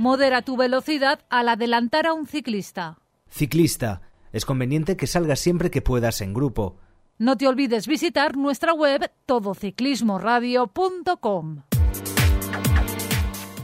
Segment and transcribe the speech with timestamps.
[0.00, 2.96] Modera tu velocidad al adelantar a un ciclista.
[3.28, 4.00] Ciclista.
[4.32, 6.78] Es conveniente que salgas siempre que puedas en grupo.
[7.18, 11.64] No te olvides visitar nuestra web todociclismoradio.com.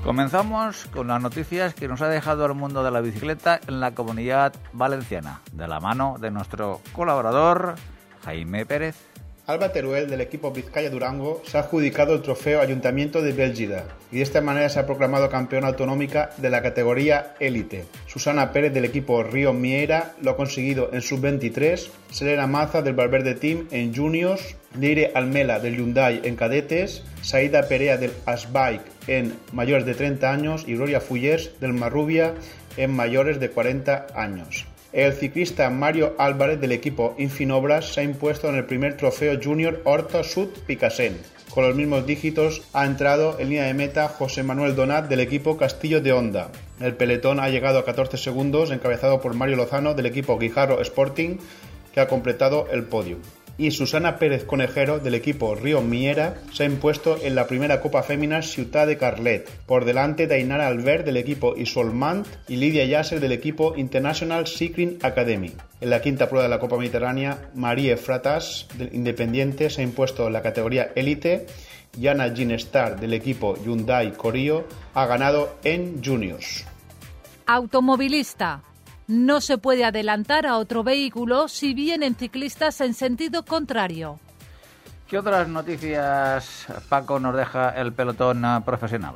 [0.05, 3.95] Comenzamos con las noticias que nos ha dejado el mundo de la bicicleta en la
[3.95, 7.77] comunidad valenciana, de la mano de nuestro colaborador
[8.27, 8.95] Jaime Pérez.
[9.49, 14.17] Alba Teruel del equipo Vizcaya Durango se ha adjudicado el trofeo Ayuntamiento de Bélgida y
[14.17, 17.85] de esta manera se ha proclamado campeona autonómica de la categoría élite.
[18.09, 23.37] Susana Pérez del equipo Río Miera lo ha conseguido en sub-23, Selena Maza del Valverde
[23.37, 29.87] Team en juniors, Leire Almela del Hyundai en cadetes, Saida Perea del Asbike en mayores
[29.87, 32.35] de 30 años y Gloria Fullers del Marrubia
[32.77, 34.67] en mayores de 40 años.
[34.93, 39.81] El ciclista Mario Álvarez del equipo Infinobras se ha impuesto en el primer trofeo Junior
[39.85, 41.19] Horto Sud Picasen.
[41.51, 45.57] Con los mismos dígitos ha entrado en línea de meta José Manuel Donat del equipo
[45.57, 46.51] Castillo de Honda.
[46.81, 51.39] El peletón ha llegado a 14 segundos, encabezado por Mario Lozano del equipo Guijarro Sporting,
[51.93, 53.17] que ha completado el podio
[53.59, 58.03] y Susana Pérez Conejero del equipo Río Miera se ha impuesto en la primera Copa
[58.03, 63.21] Fémina Ciudad de Carlet, por delante de Ainara Albert del equipo Isolmant y Lidia Yasser
[63.21, 65.53] del equipo International Cycling Academy.
[65.81, 70.27] En la quinta prueba de la Copa Mediterránea, Marie Fratas del Independiente se ha impuesto
[70.27, 71.47] en la categoría élite
[71.99, 74.65] y Ana Ginestar del equipo Hyundai Corio
[74.95, 76.65] ha ganado en juniors.
[77.47, 78.63] Automovilista.
[79.09, 84.19] No se puede adelantar a otro vehículo si vienen ciclistas en sentido contrario.
[85.09, 89.15] ¿Qué otras noticias, Paco, nos deja el pelotón ah, profesional?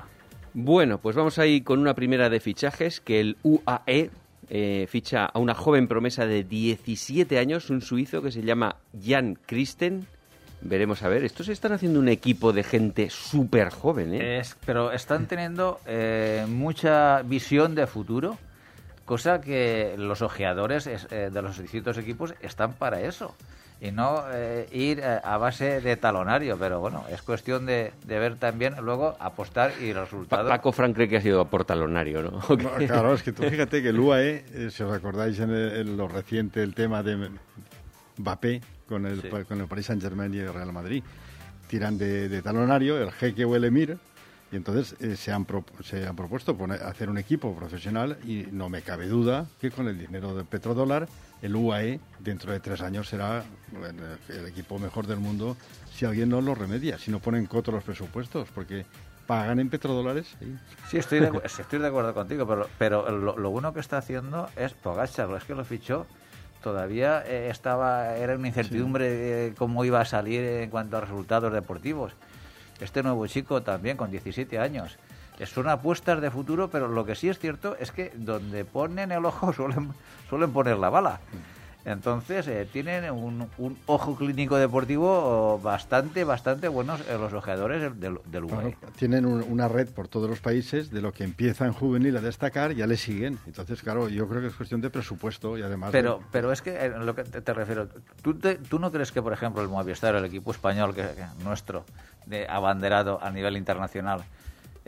[0.55, 4.11] Bueno, pues vamos ahí con una primera de fichajes, que el UAE
[4.49, 9.37] eh, ficha a una joven promesa de 17 años, un suizo que se llama Jan
[9.47, 10.07] Christen.
[10.61, 14.39] Veremos a ver, estos están haciendo un equipo de gente súper joven, ¿eh?
[14.39, 18.39] Es, pero están teniendo eh, mucha visión de futuro
[19.11, 23.35] cosa que los ojeadores eh, de los distintos equipos están para eso
[23.81, 28.37] y no eh, ir eh, a base de talonario, pero bueno, es cuestión de, ver
[28.37, 30.49] también luego apostar y resultados.
[30.49, 32.41] Paco Frank cree que ha sido por talonario, ¿no?
[32.87, 36.73] claro, es que tú fíjate que el UAE, si os acordáis en, lo reciente el
[36.77, 37.31] tema de
[38.17, 41.03] Mbappé con el, con el Paris Saint-Germain y el Real Madrid,
[41.67, 43.99] tiran de, de talonario, el jeque o el emir
[44.53, 45.47] y entonces eh, se, han
[45.85, 49.87] se han propuesto poner, hacer un equipo profesional y no me cabe duda que con
[49.89, 51.09] el dinero del petrodólar
[51.43, 53.45] el UAE dentro de tres años será
[54.29, 55.57] el equipo mejor del mundo
[55.93, 58.85] si alguien no lo remedia, si no ponen coto los presupuestos, porque
[59.27, 60.35] pagan en petrodólares.
[60.89, 64.73] Sí, estoy, de, estoy de acuerdo contigo, pero, pero lo, bueno que está haciendo es
[64.75, 66.07] Pogacar, es que lo fichó.
[66.63, 71.53] Todavía eh, estaba era una incertidumbre de cómo iba a salir en cuanto a resultados
[71.53, 72.13] deportivos
[72.81, 74.99] este nuevo chico también con 17 años.
[75.47, 79.25] Son apuestas de futuro, pero lo que sí es cierto es que donde ponen el
[79.25, 79.93] ojo suelen,
[80.29, 81.21] suelen poner la bala.
[81.85, 83.49] Entonces, eh, tienen un,
[83.87, 88.47] ojo clínico deportivo bastante, bastante buenos eh, los ojeadores del, del
[88.97, 92.73] tienen una red por todos los países de lo que empieza en juvenil a destacar,
[92.73, 93.39] ya le siguen.
[93.47, 95.91] Entonces, claro, yo creo que es cuestión de presupuesto y además...
[95.93, 97.89] Pero, pero es que, eh, lo que te, refiero,
[98.23, 101.07] ¿tú, ¿tú no crees que, por ejemplo, el Movistar, el equipo español que,
[101.45, 101.85] nuestro,
[102.27, 104.23] de abanderado a nivel internacional,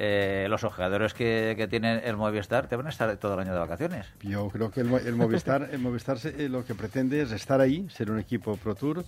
[0.04, 3.52] eh, los ojeadores que, que, tienen el Movistar te van a estar todo el año
[3.52, 4.06] de vacaciones.
[4.22, 8.10] Yo creo que el, Movistar, el Movistar eh, lo que pretende es estar ahí, ser
[8.10, 9.04] un equipo Pro Tour,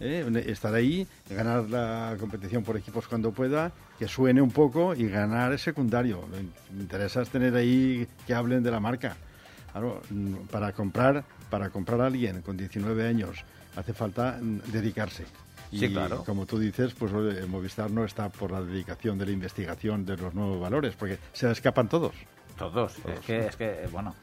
[0.00, 5.08] eh, estar ahí, ganar la competición por equipos cuando pueda, que suene un poco y
[5.08, 6.28] ganar el secundario.
[6.30, 9.16] Lo interesa es tener ahí que hablen de la marca.
[10.10, 13.44] Mm, para comprar, para comprar a alguien con 19 años
[13.76, 15.24] hace falta mm, dedicarse.
[15.78, 16.24] Sí, claro.
[16.24, 20.16] como tú dices, pues el Movistar no está por la dedicación de la investigación de
[20.16, 22.14] los nuevos valores, porque se escapan todos.
[22.58, 22.96] Todos.
[23.06, 24.14] Es que, es que bueno.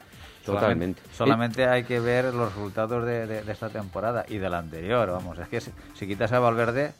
[0.44, 1.00] Totalmente.
[1.02, 4.58] Solamente, solamente hay que ver los resultados de, de- de esta temporada y de la
[4.58, 5.08] anterior.
[5.10, 6.92] Vamos, es que si, si quitas a Valverde,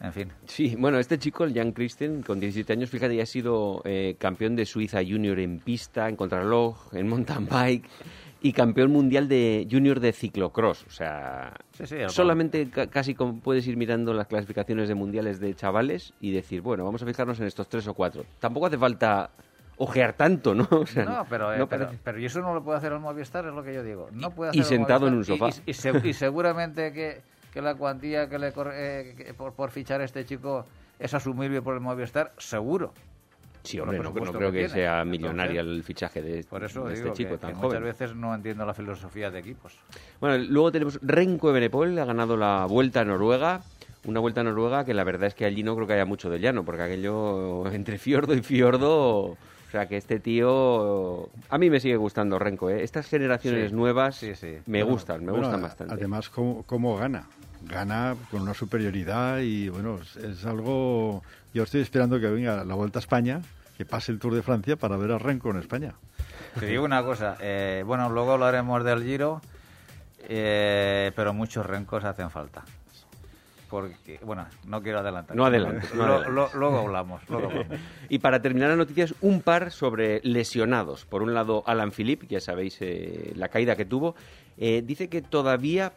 [0.00, 0.28] en fin.
[0.46, 4.14] Sí, bueno, este chico, el Jan Christen, con 17 años, fíjate, ya ha sido eh,
[4.20, 7.88] campeón de Suiza Junior en pista, en contrarreloj, en mountain bike
[8.44, 10.84] y campeón mundial de Junior de ciclocross.
[10.86, 14.94] O sea, Sí, sí, el- solamente ca- casi como puedes ir mirando las clasificaciones de
[14.94, 18.26] mundiales de chavales y decir, bueno, vamos a fijarnos en estos tres o cuatro.
[18.40, 19.30] Tampoco hace falta
[19.78, 20.68] ojear tanto, ¿no?
[20.70, 23.00] O sea, No, pero, eh, no pero, pero y eso no lo puede hacer el
[23.00, 24.08] Movistar, es lo que yo digo.
[24.12, 25.48] No puede Y hacer el sentado en un sofá.
[25.48, 28.74] Y, y- y se- y seguramente que, que la cuantía que le corre,
[29.10, 30.66] eh, que por, por fichar a este chico
[30.98, 32.92] es asumible por el Movistar, seguro.
[33.64, 36.84] Sí, por hombre, no, no creo que sea millonaria Entonces, el fichaje de, Por eso
[36.84, 37.80] de digo este chico que, tan que joven.
[37.82, 39.72] muchas veces no entiendo la filosofía de equipos.
[40.20, 43.62] Bueno, luego tenemos Renko Ebenepol, ha ganado la Vuelta a Noruega.
[44.04, 46.28] Una Vuelta a Noruega que la verdad es que allí no creo que haya mucho
[46.28, 49.36] de llano, porque aquello entre fiordo y fiordo...
[49.66, 51.28] O sea, que este tío...
[51.48, 52.84] A mí me sigue gustando Renko, ¿eh?
[52.84, 54.58] Estas generaciones Sí, nuevas sí, sí.
[54.66, 55.94] me Bueno, gustan, me bueno, gustan bastante.
[55.94, 57.26] Además, ¿cómo, cómo gana?
[57.68, 61.22] Gana con una superioridad y, bueno, es, es algo...
[61.52, 63.40] Yo estoy esperando que venga la Vuelta a España,
[63.76, 65.94] que pase el Tour de Francia para ver a Renko en España.
[66.58, 69.40] Te digo una cosa, eh, bueno, luego hablaremos del Giro,
[70.28, 72.64] eh, pero muchos rencos hacen falta.
[73.70, 75.36] Porque, bueno, no quiero adelantar.
[75.36, 76.34] No adelantes, no Lo- adelantes.
[76.34, 77.78] lo- luego hablamos, luego hablamos.
[78.08, 81.04] Y para terminar las noticias, un par sobre lesionados.
[81.06, 84.14] Por un lado, Alan Philippe, ya sabéis eh, la caída que tuvo,
[84.58, 85.92] eh, dice que todavía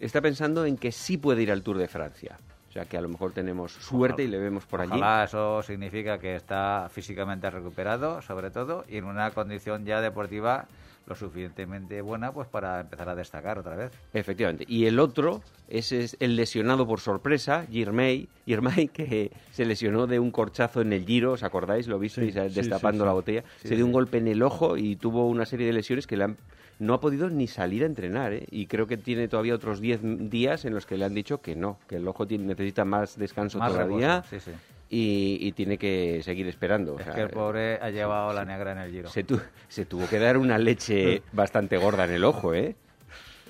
[0.00, 2.38] está pensando en que sí puede ir al Tour de Francia.
[2.68, 4.92] O sea que a lo mejor tenemos suerte y le vemos por allí.
[4.92, 10.66] Ojalá eso significa que está físicamente recuperado, sobre todo, y en una condición ya deportiva
[11.10, 13.90] lo suficientemente buena pues para empezar a destacar otra vez.
[14.14, 14.64] Efectivamente.
[14.68, 20.20] Y el otro ese es el lesionado por sorpresa, Girmay, Girmay que se lesionó de
[20.20, 21.88] un corchazo en el Giro, ¿os acordáis?
[21.88, 23.44] Lo visteis Sí, eh, sí, destapando sí, la botella.
[23.60, 26.16] Sí, se dio un golpe en el ojo y tuvo una serie de lesiones que
[26.16, 26.36] le han-
[26.78, 28.32] no ha podido ni salir a entrenar.
[28.32, 28.46] ¿eh?
[28.52, 31.56] Y creo que tiene todavía otros 10 días en los que le han dicho que
[31.56, 34.56] no, que el ojo tiene- necesita más descanso Más todavía reposo, sí, sí.
[34.92, 36.94] Y, y tiene que seguir esperando.
[36.94, 39.08] O Es sea, que el pobre ha llevado la negra en el Giro.
[39.08, 42.74] se, tu- se tuvo que dar una leche bastante gorda en el ojo, ¿eh?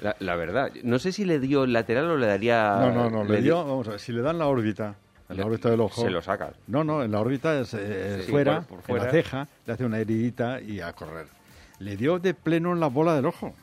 [0.03, 0.71] La, la verdad.
[0.83, 2.77] No sé si le dio el lateral o le daría...
[2.81, 4.97] No, no, no, le di- dio, vamos a ver, si le dan la órbita,
[5.31, 6.03] en la órbita del ojo...
[6.03, 6.53] Se lo saca.
[6.67, 9.05] No, no, en la órbita es eh, Sí, fuera, por- por en fuera.
[9.07, 11.27] la ceja, le hace una heridita y a correr.
[11.79, 13.55] Le dio de pleno en la bola del ojo.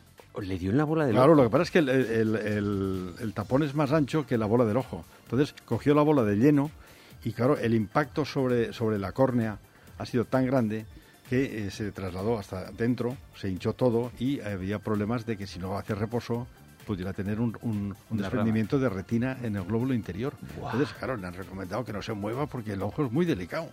[0.41, 1.41] Le dio en la bola del Claro, ojo.
[1.43, 4.45] lo que pasa es que el, el- el- el tapón es más ancho que la
[4.47, 5.05] bola del ojo.
[5.25, 6.71] Entonces cogió la bola de lleno
[7.27, 9.57] y claro, el impacto sobre, sobre la córnea
[9.97, 10.85] ha sido tan grande
[11.29, 15.59] que eh, se trasladó hasta dentro, se hinchó todo y había problemas de que si
[15.59, 16.47] no hace reposo
[16.85, 20.33] pudiera tener un, un- desprendimiento de retina en el glóbulo interior.
[20.55, 23.67] Entonces, claro, le han recomendado que no se mueva porque el ojo es muy delicado.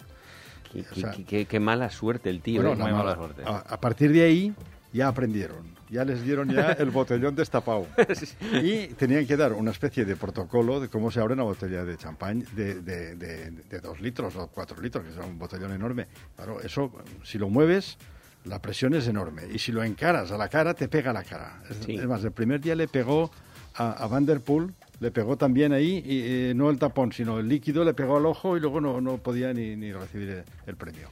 [0.72, 2.60] Qué, o sea, qué- qué- qué mala suerte el tío.
[2.60, 2.76] Bueno, ¿eh?
[2.76, 3.42] la muy mala- mala suerte.
[3.46, 4.52] A, a partir de ahí
[4.92, 5.64] ya aprendieron,
[5.94, 7.86] ya les dieron ya el botellón destapado.
[8.62, 11.96] Y tenían que dar una especie de protocolo de cómo se abre una botella de
[11.96, 16.06] champán de, de, de- de dos litros o cuatro litros, que es un botellón enorme.
[16.36, 16.92] Claro, eso,
[17.22, 17.96] si lo mueves,
[18.44, 19.42] la presión es enorme.
[19.52, 21.62] Y si lo encaras a la cara, te pega a la cara.
[21.86, 21.94] Sí.
[21.96, 23.30] es más, el primer día le pegó
[23.76, 27.38] a, a Van der Poel, le pegó también ahí, y, eh, no el tapón, sino
[27.38, 30.44] el líquido, le pegó al ojo y luego no, no podía ni, ni recibir el-
[30.66, 31.08] el premio.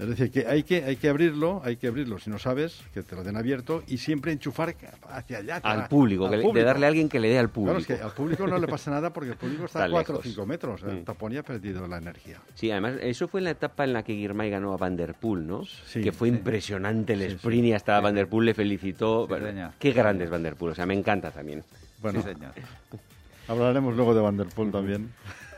[0.00, 3.02] Es decir, que hay que hay que abrirlo, hay que abrirlo si no sabes, que
[3.02, 4.74] te lo den abierto y siempre enchufar
[5.10, 5.56] hacia allá.
[5.56, 7.76] hacia Al público, al que le- de darle a alguien que le dé al público.
[7.76, 9.90] Claro, es que al público no le pasa nada porque el público está, Está a
[9.90, 10.32] 4 o lejos.
[10.32, 10.82] 5 metros.
[10.84, 11.04] El Mm.
[11.04, 12.38] tapón ya ha perdido la energía.
[12.54, 15.12] Sí, además, eso fue en la etapa en la que Girmay ganó a Van Der
[15.14, 15.64] Poel, ¿no?
[15.66, 16.34] Sí, que fue sí.
[16.34, 17.34] impresionante el Sí, sí.
[17.34, 19.24] sprint y hasta Van Der Poel le felicitó.
[19.26, 21.62] Sí, Bueno, qué grande es Van Der Poel, o sea, me encanta también.
[22.00, 22.52] Bueno, Sí, señor.
[23.48, 25.12] hablaremos luego de Van der Poel también.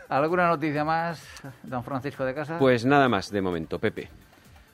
[0.08, 1.22] ¿Alguna noticia más,
[1.62, 2.58] don Francisco de Casa?
[2.58, 4.10] Pues nada más de momento, Pepe.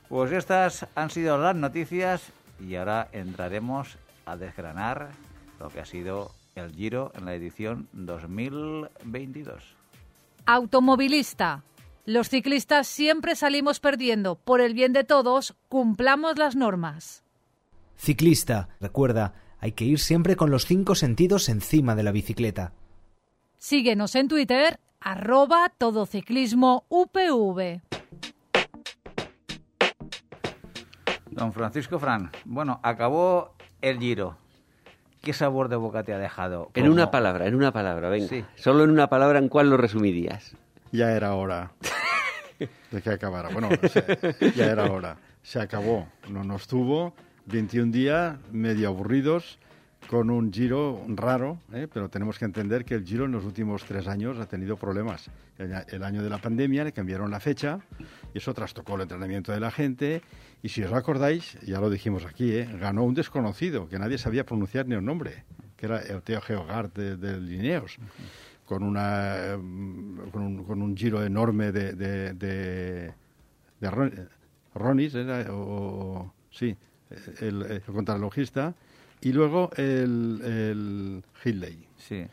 [0.09, 5.11] Pues estas han sido las noticias y ahora entraremos a desgranar
[5.61, 9.63] lo que ha sido el Giro en la edición 2022.
[10.47, 11.63] Automovilista.
[12.07, 14.37] Los ciclistas siempre salimos perdiendo.
[14.37, 17.23] Por el bien de todos, cumplamos las normas.
[17.99, 22.73] Ciclista, recuerda, hay que ir siempre con los cinco sentidos encima de la bicicleta.
[23.59, 27.83] Síguenos en Twitter, arroba todociclismo UPV.
[31.39, 34.37] Don Francisco Fran, bueno, acabó el Giro.
[35.23, 36.71] ¿Qué sabor de boca te ha dejado?
[36.75, 38.29] En una palabra, en una palabra, venga.
[38.29, 38.45] Sí.
[38.57, 40.57] Solo en una palabra, ¿en cuál lo resumirías?
[40.93, 41.73] Ya era hora
[42.91, 43.49] de que acabara.
[43.51, 45.17] Bueno, se- ya era hora.
[45.43, 46.07] Se acabó.
[46.29, 47.15] No nos tuvo
[47.47, 49.59] 21 días medio aburridos,
[50.07, 51.87] con un giro raro, ¿eh?
[51.93, 55.31] pero tenemos que entender que el giro en los últimos tres años ha tenido problemas.
[55.59, 57.81] El, año de la pandemia le cambiaron la fecha
[58.33, 60.23] y eso trastocó el entrenamiento de la gente.
[60.63, 62.69] Y si os acordáis, ya lo dijimos aquí, ¿eh?
[62.81, 65.45] ganó un desconocido que nadie sabía pronunciar ni el nombre,
[65.77, 67.99] que era el Teo Geogard de, Lineos,
[68.65, 73.13] con, una, mm, con, un, giro enorme de, de,
[73.81, 73.91] de,
[74.75, 76.77] Ronis, era, o, sí,
[77.41, 77.83] el, el
[79.21, 81.79] y luego el, el Hitley.
[81.97, 82.25] Sí.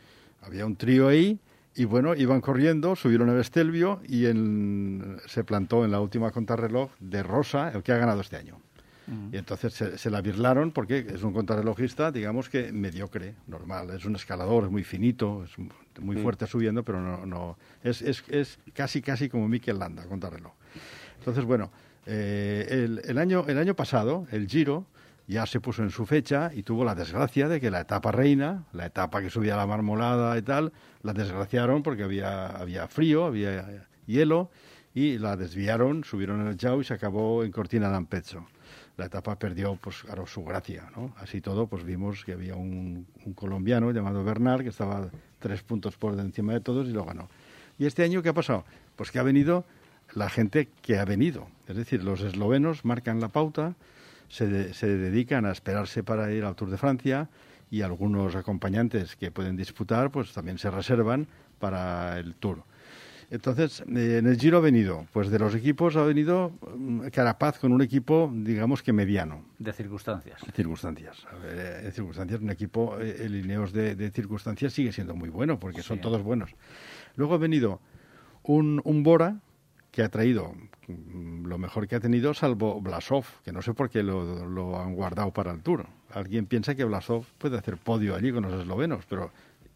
[0.42, 1.38] Había un trío ahí
[1.74, 4.24] y bueno, iban corriendo, subieron el Estelvio y
[5.26, 8.58] se plantó en la última contrarreloj de Rosa, el que ha ganado este año.
[9.30, 13.90] Y entonces se, la birlaron porque es un contrarrelojista, digamos que mediocre, normal.
[13.90, 18.24] Es un escalador, es muy finito, es muy fuerte subiendo, pero no, no es, es,
[18.28, 20.52] es, casi, casi como Mikel Landa, contrarreloj.
[21.20, 21.70] Entonces, bueno,
[22.04, 24.86] eh, el, el, año, el año pasado, el Giro,
[25.26, 28.64] ya se puso en su fecha y tuvo la desgracia de que la etapa reina,
[28.72, 33.86] la etapa que subía la marmolada y tal, la desgraciaron porque había, había frío, había
[34.06, 34.50] hielo
[34.94, 38.46] y la desviaron, subieron el Jau y se acabó en Cortina d'Ampezzo.
[38.96, 41.14] La etapa perdió, pues, claro, su gracia, ¿no?
[41.18, 45.98] Así todo, pues vimos que había un, un colombiano llamado Bernard que estaba tres puntos
[45.98, 47.28] por encima de todos y lo ganó.
[47.78, 48.64] ¿Y este año qué ha pasado?
[48.94, 49.66] Pues que ha venido
[50.14, 51.46] la gente que ha venido.
[51.68, 53.74] Es decir, los eslovenos marcan la pauta,
[54.28, 57.28] se, se dedican a esperarse para ir al Tour de Francia
[57.70, 61.26] y algunos acompañantes que pueden disputar pues también se reservan
[61.58, 62.62] para el Tour.
[63.28, 67.58] Entonces, eh, en el Giro ha venido, pues de los equipos ha venido mm, Carapaz
[67.58, 69.44] con un equipo, digamos que mediano.
[69.58, 70.40] De circunstancias.
[70.54, 71.26] Circunstancias.
[71.42, 76.00] de circunstancias, un equipo, eh, el Ineos de, circunstancias sigue siendo muy bueno, porque son
[76.00, 76.54] todos buenos.
[77.16, 77.80] Luego ha venido
[78.44, 79.40] un, un Bora,
[79.90, 80.54] que ha traído
[80.88, 85.32] lo mejor que ha tenido, salvo Blasov, que no sé por qué lo, han guardado
[85.32, 85.86] para el Tour.
[86.12, 89.32] Alguien piensa que Blasov puede hacer podio allí con los eslovenos, pero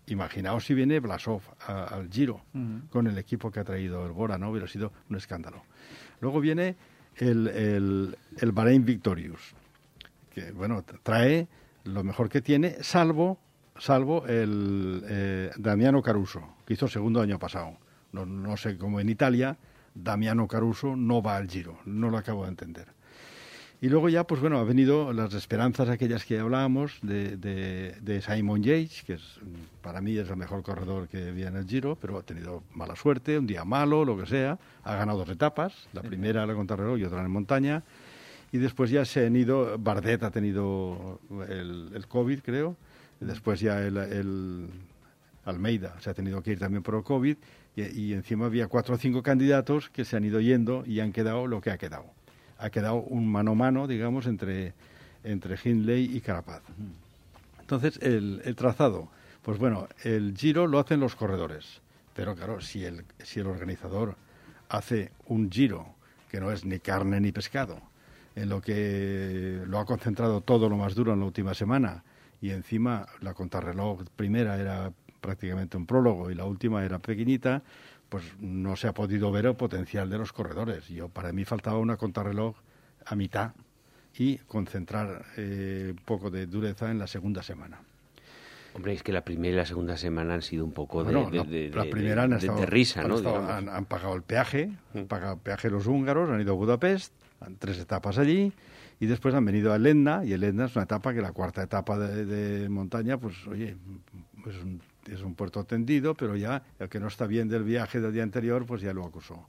[0.06, 2.42] imaginaos si viene Blasov al Giro
[2.90, 4.50] con el equipo que ha traído el Bora, ¿no?
[4.50, 5.62] Hubiera sido un escándalo.
[6.20, 6.76] Luego viene
[7.16, 9.54] el, el, el Bahrein Victorious,
[10.30, 11.48] que, bueno, trae
[11.84, 13.38] lo mejor que tiene, salvo,
[13.78, 17.76] salvo el eh, Damiano Caruso, que hizo segundo año pasado.
[18.12, 19.56] No, no sé cómo en Italia,
[19.94, 23.00] Damiano Caruso no va al Giro, no lo acabo de entender.
[23.82, 28.62] Y luego ya, pues bueno, ha venido las esperanzas aquellas que hablábamos de, de, Simon
[28.62, 29.40] Yates, que es,
[29.80, 32.94] para mí es el mejor corredor que había en el Giro, pero ha tenido mala
[32.94, 34.58] suerte, un día malo, lo que sea.
[34.84, 37.82] Ha ganado dos etapas, la primera la contrarreloj y otra en montaña.
[38.52, 41.18] Y después ya se han ido, Bardet ha tenido
[41.48, 42.76] el, el COVID, creo.
[43.18, 44.68] Después ya el, el
[45.46, 47.36] Almeida se ha tenido que ir también por el COVID
[47.94, 51.46] y, encima había cuatro o cinco candidatos que se han ido yendo y han quedado
[51.46, 52.06] lo que ha quedado.
[52.58, 54.74] Ha quedado un mano a mano, digamos, entre,
[55.24, 56.62] entre Hindley y Carapaz.
[57.60, 59.08] Entonces, el, el, trazado,
[59.42, 61.80] pues bueno, el giro lo hacen los corredores,
[62.14, 64.16] pero claro, si el, si el organizador
[64.68, 65.86] hace un giro
[66.30, 67.80] que no es ni carne ni pescado,
[68.36, 72.04] en lo que lo ha concentrado todo lo más duro en la última semana,
[72.40, 77.62] y encima la contrarreloj primera era prácticamente un prólogo y la última era pequeñita,
[78.08, 80.88] pues no se ha podido ver el potencial de los corredores.
[80.88, 82.56] Yo para mí faltaba una contrarreloj
[83.06, 83.52] a mitad
[84.18, 87.80] y concentrar eh, un poco de dureza en la segunda semana.
[88.74, 91.84] Hombre, es que la primera y la segunda semana han sido un poco de, la,
[91.84, 93.16] primera han estado, risa, ¿no?
[93.16, 95.06] Han, pagado el peaje, han mm.
[95.06, 98.52] pagado el peaje los húngaros, han ido a Budapest, han tres etapas allí,
[99.00, 101.98] y después han venido a Elena, y Elena es una etapa que la cuarta etapa
[101.98, 103.76] de, montaña, pues oye,
[104.46, 108.00] es un es un puerto tendido, pero ya el que no está bien del viaje
[108.00, 109.46] del día anterior, pues ya lo acusó.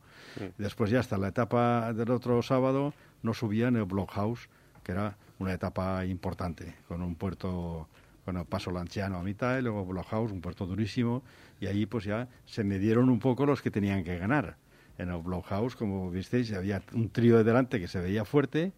[0.57, 4.49] Después ya hasta la etapa del otro sábado no subían el Blockhouse,
[4.83, 7.87] que era una etapa importante, con un puerto,
[8.23, 11.23] con el paso lanciano a mitad, y luego Blockhouse, un puerto durísimo,
[11.59, 14.55] y ahí pues ya se medieron un poco los que tenían que ganar.
[14.97, 18.71] En el Blockhouse, como visteis, había un trío de delante que se veía fuerte,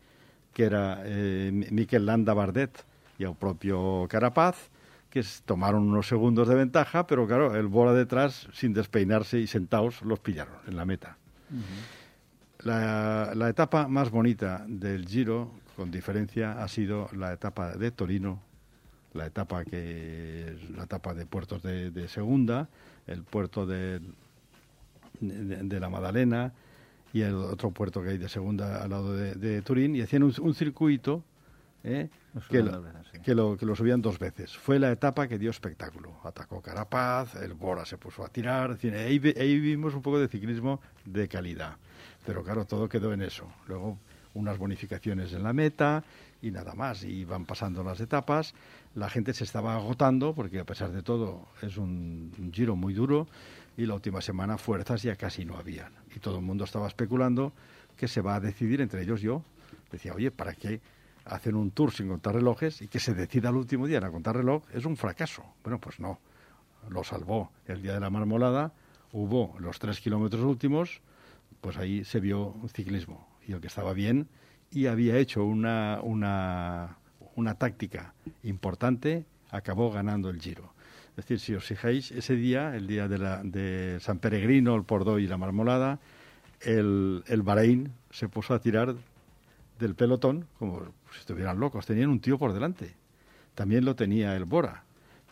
[0.53, 2.85] que era eh, Mikel Landa Bardet
[3.17, 4.69] y el propio Carapaz,
[5.13, 10.01] que tomaron unos segundos de ventaja, pero claro, el bola detrás, sin despeinarse y sentados,
[10.01, 11.17] los pillaron en la meta.
[12.63, 18.41] la, la, etapa más bonita del Giro, con diferencia, ha sido la etapa de Torino,
[19.13, 22.67] la etapa que la etapa de puertos de, segunda,
[23.05, 24.01] el puerto de,
[25.19, 26.53] de, la Madalena
[27.13, 30.55] y el otro puerto que hay de segunda al lado de, Turín, y hacían un
[30.55, 31.23] circuito
[31.83, 32.09] ¿eh?
[32.49, 32.63] que,
[33.35, 34.55] lo, que, lo, subían dos veces.
[34.55, 36.13] Fue la etapa que dio espectáculo.
[36.23, 38.77] Atacó Carapaz, el Bora se puso a tirar.
[38.81, 41.77] Ahí, ahí vimos un poco de ciclismo de calidad.
[42.25, 43.47] Pero claro, todo quedó en eso.
[43.67, 43.97] Luego
[44.33, 46.03] unas bonificaciones en la meta
[46.41, 47.03] y nada más.
[47.03, 48.53] Y van pasando las etapas.
[48.95, 53.27] La gente se estaba agotando porque a pesar de todo es un, giro muy duro
[53.75, 55.91] y la última semana fuerzas ya casi no habían.
[56.15, 57.53] Y todo el mundo estaba especulando
[57.97, 59.43] que se va a decidir, entre ellos yo.
[59.91, 60.81] Decía, oye, ¿para qué
[61.25, 64.35] hacen un tour sin contar relojes y que se decida el último día a contar
[64.35, 64.63] reloj?
[64.73, 65.43] Es un fracaso.
[65.63, 66.19] Bueno, pues no.
[66.89, 68.73] Lo salvó el día de la marmolada.
[69.11, 71.01] Hubo los tres kilómetros últimos,
[71.61, 73.27] pues ahí se vio ciclismo.
[73.47, 74.27] Y el que estaba bien
[74.71, 76.97] y había hecho una, una,
[77.35, 80.73] una táctica importante, acabó ganando el Giro.
[81.11, 84.83] Es decir, si os fijáis, ese día, el día de, la, de San Peregrino, el
[84.83, 85.99] Pordó y la Marmolada,
[86.61, 88.95] el, el Bahrein se puso a tirar
[89.83, 91.85] del pelotón como si estuvieran locos.
[91.85, 92.95] Tenían un tío por delante.
[93.53, 94.83] También lo tenía el Bora.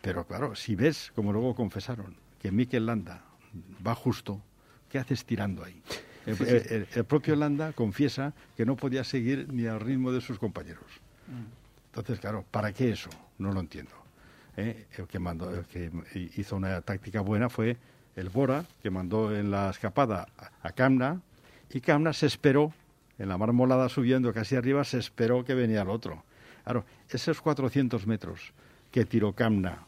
[0.01, 3.23] Pero claro, si ves, como luego confesaron, que Mikel Landa
[3.85, 4.41] va justo,
[4.89, 5.81] ¿qué haces tirando ahí?
[6.25, 10.85] El, propio Landa confiesa que no podía seguir ni al ritmo de sus compañeros.
[11.27, 11.61] Mm.
[11.87, 13.09] Entonces, claro, ¿para qué eso?
[13.37, 13.91] No lo entiendo.
[14.57, 14.85] ¿eh?
[14.97, 15.91] El, que mandó, el que
[16.35, 17.77] hizo una táctica buena fue
[18.15, 20.27] el Bora, que mandó en la escapada
[20.61, 21.21] a Camna,
[21.69, 22.73] y Camna se esperó,
[23.21, 26.23] en la marmolada subiendo casi arriba, se esperó que venía el otro.
[26.63, 28.51] Claro, esos 400 metros
[28.91, 29.85] que tiró Camna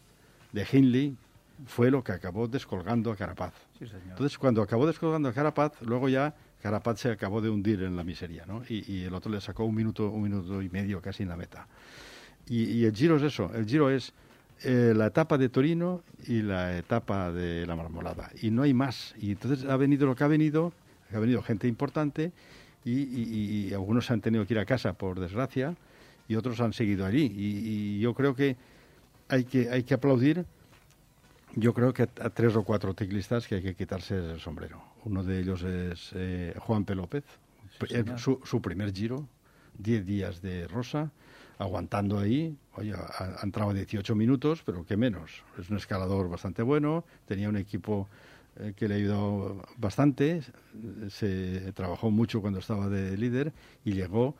[0.51, 1.17] de Hindley
[1.65, 3.53] fue lo que acabó descolgando a Carapaz.
[3.79, 8.03] Entonces, cuando acabó descolgando a Carapaz, luego ya Carapaz se acabó de hundir en la
[8.03, 8.63] miseria, ¿no?
[8.69, 11.67] Y, el otro le sacó un minuto, un minuto y medio casi en la meta.
[12.47, 14.13] Y, el Giro es eso, el Giro es
[14.63, 18.29] eh, la etapa de Torino y la etapa de la Marmolada.
[18.41, 19.15] Y no hay más.
[19.17, 20.71] Y entonces ha venido lo que ha venido,
[21.11, 22.31] ha venido gente importante
[22.85, 25.75] y, y algunos han tenido que ir a casa, por desgracia,
[26.27, 27.31] y otros han seguido allí.
[27.35, 28.57] Y, yo creo que
[29.29, 30.45] hay que, hay que aplaudir
[31.55, 34.81] yo creo que a tres o cuatro ciclistas que hay que quitarse el sombrero.
[35.05, 36.95] Uno de ellos es eh, Juan P.
[36.95, 37.23] López,
[38.17, 39.27] su, su, primer giro,
[39.77, 41.11] diez días de rosa,
[41.59, 42.57] aguantando ahí.
[42.73, 45.43] Oye, ha, entrado 18 minutos, pero qué menos.
[45.59, 48.09] Es un escalador bastante bueno, tenía un equipo
[48.60, 50.41] eh, que le ayudó bastante,
[51.10, 54.36] se trabajó mucho cuando estaba de líder y llegó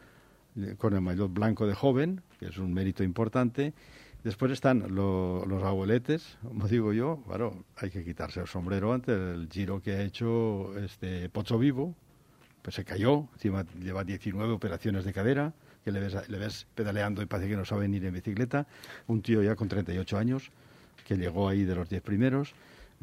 [0.56, 3.74] eh, con el maillot blanco de joven, que es un mérito importante,
[4.24, 9.50] Después están los abueletes, como digo yo, claro, hay que quitarse el sombrero ante el
[9.52, 11.94] giro que ha hecho este Pozo Vivo,
[12.62, 17.22] pues se cayó, encima lleva 19 operaciones de cadera, que le ves, le ves pedaleando
[17.22, 18.66] y parece que no sabe ni ir en bicicleta,
[19.08, 20.52] un tío ya con 38 años,
[21.06, 22.54] que llegó ahí de los 10 primeros,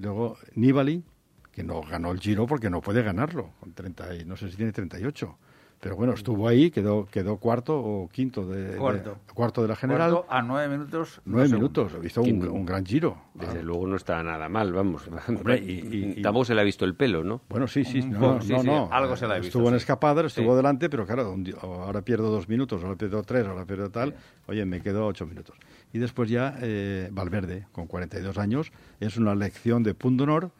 [0.00, 1.04] luego Nibali,
[1.52, 4.56] que no ganó el giro porque no puede ganarlo, con 30 y, no sé si
[4.56, 5.38] tiene 38,
[5.80, 9.10] pero bueno, estuvo ahí, quedó, quedó cuarto o quinto de, cuarto.
[9.26, 10.10] De, cuarto de la general.
[10.12, 11.22] Cuarto a nueve minutos.
[11.24, 13.16] Nueve minutos, hizo un, un, gran giro.
[13.32, 15.08] Desde luego no está nada mal, vamos.
[15.62, 17.40] y, Tampoco se le ha visto el pelo, ¿no?
[17.48, 19.48] Bueno, sí, sí, no, no, no, algo se le ha visto.
[19.48, 23.64] Estuvo en escapada, estuvo delante, pero claro, ahora pierdo dos minutos, ahora pierdo tres, ahora
[23.64, 24.14] pierdo tal.
[24.48, 25.56] Oye, me quedo ocho minutos.
[25.94, 30.50] Y después ya eh, Valverde, con 42 años, es una lección de punto honor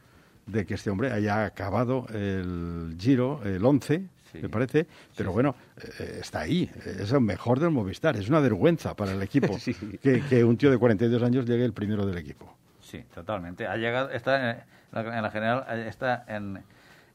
[0.47, 6.19] de que este hombre haya acabado el giro, el 11, me parece, pero bueno, eh,
[6.21, 9.57] está ahí, es el mejor del Movistar, es una vergüenza para el equipo
[10.03, 12.57] que, un tío de 42 años llegue el primero del equipo.
[12.81, 13.67] Sí, totalmente.
[13.67, 16.63] Ha llegado, está en la, general, está en,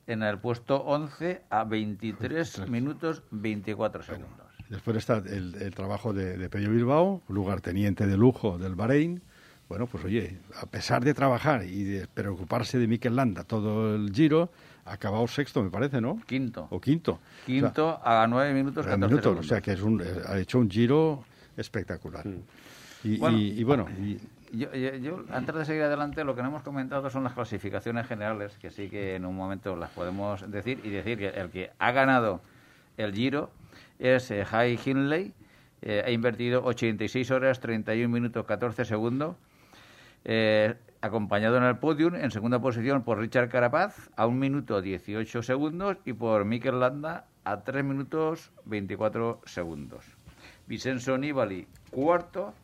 [0.07, 4.47] en el puesto 11 a 23 minutos 24 segundos.
[4.69, 9.21] después está el, trabajo de, de Pello Bilbao, lugarteniente de lujo del Bahrein.
[9.67, 14.11] Bueno, pues oye, a pesar de trabajar y de preocuparse de Mikel Landa todo el
[14.13, 14.51] giro,
[14.85, 16.21] acabado sexto, me parece, ¿no?
[16.25, 16.67] Quinto.
[16.69, 17.19] O quinto.
[17.45, 20.69] Quinto a nueve minutos, 14 minutos, O sea, que es un, eh, ha hecho un
[20.69, 21.23] giro
[21.57, 22.25] espectacular.
[23.03, 23.87] Y, bueno,
[24.51, 28.71] yo, antes de seguir adelante, lo que no hemos comentado son las clasificaciones generales, que
[28.71, 32.41] sí que en un momento las podemos decir, y decir que el que ha ganado
[32.97, 33.51] el giro
[33.99, 35.33] es eh, High Hindley,
[35.81, 39.35] eh, ha invertido 86 horas, 31 minutos, 14 segundos.
[40.23, 40.73] Eh,
[41.05, 45.97] acompañado en el podium en segunda posición por Richard Carapaz a 1 minuto 18 segundos
[46.03, 50.03] y por Mikel Landa a 3 minutos 24 segundos.
[50.65, 52.55] Vicenzo Nibali cuarto,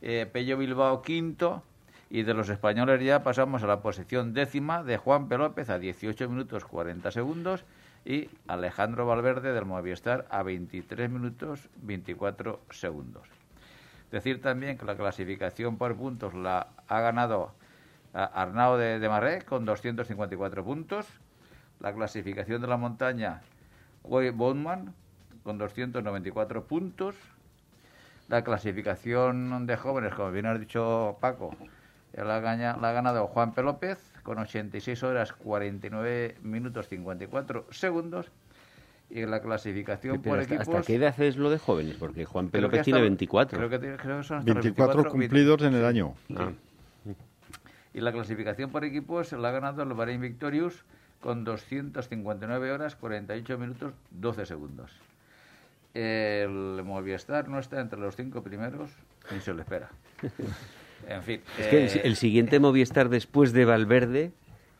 [0.00, 1.64] eh, Pello Bilbao quinto
[2.08, 5.36] y de los españoles ya pasamos a la posición décima de Juan P.
[5.36, 7.64] López a 18 minutos 40 segundos
[8.04, 13.45] y Alejandro Valverde del Movistar a 23 minutos 24 segundos.
[14.10, 17.52] Decir también que la clasificación por puntos la ha ganado
[18.12, 21.06] Arnau de, de Marré con 254 puntos.
[21.80, 23.42] La clasificación de la montaña,
[24.02, 24.94] Coy Bowman
[25.42, 27.14] con 294 puntos.
[28.28, 31.54] La clasificación de jóvenes, como bien ha dicho Paco,
[32.12, 33.62] la, la ha ganado Juan P.
[33.62, 38.32] López con 86 horas 49 minutos 54 segundos.
[39.08, 40.74] Y en la clasificación Pero por hasta, equipos...
[40.74, 41.96] ¿Hasta qué edad es lo de jóvenes?
[41.96, 43.58] Porque Juan López tiene hasta- 24.
[43.58, 46.14] Creo que, tiene- creo que son hasta los 24 24, cumplidos en el año.
[46.36, 46.50] Ah,
[47.94, 50.84] Y la clasificación por equipos la ha ganado el Bahrein Victorious
[51.20, 54.90] con 259 horas, 48 minutos, 12 segundos.
[55.94, 58.90] El Movistar no está entre los cinco primeros,
[59.32, 59.88] ni se lo espera.
[61.08, 61.40] En fin.
[61.58, 64.32] Es que el, eh, el siguiente Movistar después de Valverde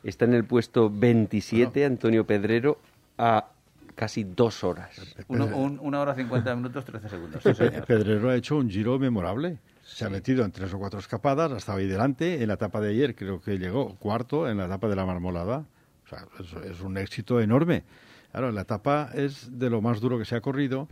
[0.02, 2.80] está en el puesto 27, Antonio Pedrero,
[3.18, 3.48] a
[3.96, 4.90] casi dos horas.
[5.26, 7.42] uno- un- una hora 50 minutos, 13 segundos.
[7.42, 7.84] sí, señor.
[7.84, 9.58] Pedrero ha hecho un giro memorable.
[9.84, 12.40] Se ha metido en tres o cuatro escapadas, ha estado ahí delante.
[12.42, 15.64] En la etapa de ayer creo que llegó cuarto en la etapa de la marmolada.
[16.04, 17.82] O sea, es, es un éxito enorme.
[18.30, 20.86] Claro, la etapa es de lo más duro que se ha corrido,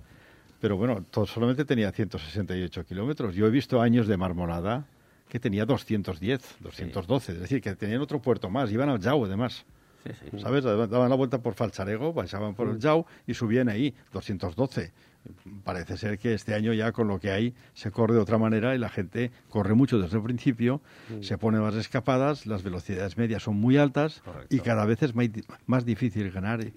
[0.60, 3.34] pero bueno, solamente tenía 168 kilómetros.
[3.34, 4.86] Yo he visto años de marmolada
[5.28, 9.64] que tenía 210, 212, es decir, que tenían otro puerto más, iban al Jau además.
[10.04, 10.38] Sí, sí.
[10.40, 10.64] ¿Sabes?
[10.64, 14.92] Daban la vuelta por Falcharego, pasaban por el Jau y subían ahí, 212.
[15.64, 18.74] Parece ser que este año ya con lo que hay se corre de otra manera
[18.74, 20.82] y la gente corre mucho desde el principio,
[21.22, 25.32] se pone más escapadas, las velocidades medias son muy altas y cada vez es más,
[25.32, 26.74] di- más difícil ganar y,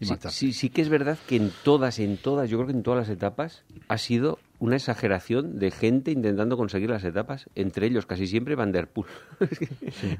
[0.00, 0.36] y- marcharse.
[0.36, 3.06] sí, sí que es verdad que en todas, en todas, yo creo que en todas
[3.06, 8.26] las etapas ha sido una exageración de gente intentando conseguir las etapas, entre ellos casi
[8.26, 9.06] siempre Van der Poel.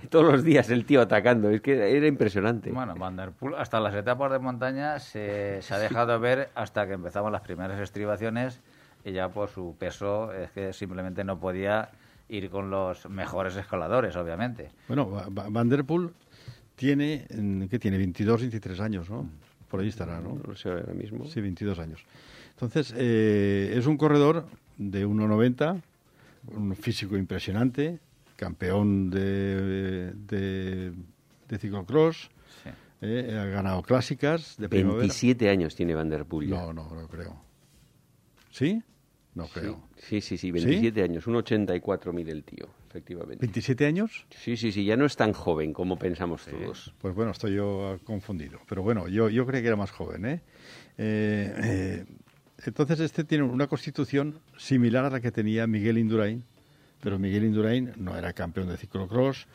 [0.00, 2.70] Que Todos los días el tío atacando, es que era impresionante.
[2.70, 6.86] Bueno, Van der Poel, hasta las etapas de montaña se, se ha dejado ver hasta
[6.86, 8.60] que empezamos las primeras estribaciones
[9.04, 11.90] y ya por su peso es que simplemente no podía
[12.28, 14.70] ir con los mejores escaladores, obviamente.
[14.86, 16.10] Bueno, Va- Va- Van der Poel
[16.76, 17.96] tiene, mm, ¿qué tiene?
[17.98, 19.28] 22, 23 años, ¿no?
[19.68, 20.34] Por ahí estará, ¿no?
[20.34, 21.24] no lo sé ahora mismo.
[21.26, 22.04] Sí, 22 años.
[22.60, 24.46] Entonces, eh, es un corredor
[24.78, 25.80] de 1,90,
[26.56, 28.00] un físico impresionante,
[28.36, 30.92] campeón de, de,
[31.48, 32.30] de ciclocross,
[32.64, 32.70] Sí.
[33.02, 35.00] eh, ha ganado clásicas de primavera.
[35.02, 36.48] 27 años tiene Van der Poel.
[36.48, 36.56] ya.
[36.56, 37.40] No, no, no creo.
[38.50, 38.82] ¿Sí?
[39.34, 39.80] No creo.
[39.96, 43.46] Sí, sí, sí, 27 años, un 84 mide el tío, efectivamente.
[43.46, 44.26] ¿27 años?
[44.30, 46.92] Sí, sí, sí, ya no es tan joven como pensamos todos.
[47.00, 48.58] Pues bueno, estoy yo confundido.
[48.68, 50.24] Pero bueno, yo, yo creía que era más joven.
[50.26, 50.40] ¿eh?
[50.96, 52.04] Eh, eh,
[52.64, 56.42] entonces, este tiene una constitución similar a la que tenía Miguel Indurain,
[57.00, 59.46] pero Miguel Indurain no era campeón de ciclocross,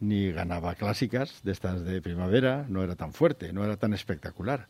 [0.00, 4.66] ni ganaba clásicas de estas de primavera, no era tan fuerte, no era tan espectacular.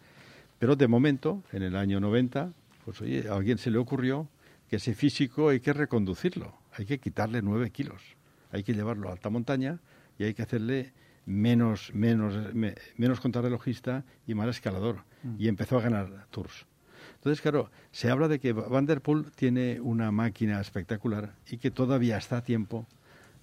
[0.58, 2.52] Pero de momento, en el año 90,
[2.84, 4.28] pues oye, a alguien se le ocurrió
[4.70, 8.02] que ese físico hay que reconducirlo, hay que quitarle nueve kilos,
[8.52, 9.78] hay que llevarlo a alta montaña
[10.18, 10.92] y hay que hacerle
[11.26, 14.98] menos, menos, me- menos contrarrelojista y más escalador.
[15.38, 16.66] Y empezó a ganar tours.
[17.26, 21.72] Entonces, claro, se habla de que Van der Poel tiene una máquina espectacular y que
[21.72, 22.86] todavía está a tiempo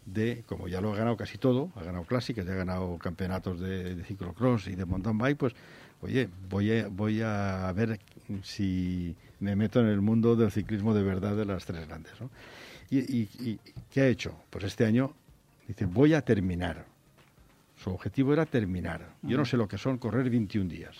[0.06, 3.60] de, como ya lo ha ganado casi todo, ha ganado clásicas, ya ha ganado campeonatos
[3.60, 5.54] de, de ciclocross y de mountain bike, pues,
[6.02, 8.00] oye, voy a, voy a ver
[8.41, 12.13] si me meto en el mundo del ciclismo de verdad de las tres grandes.
[12.22, 12.30] ¿no?
[12.89, 13.60] Y, y- y
[13.91, 14.34] qué ha hecho?
[14.50, 15.12] Pues este año
[15.67, 16.86] dice, voy a terminar.
[17.84, 19.10] Su objetivo era terminar.
[19.24, 20.96] Yo no sé lo que son correr 21 días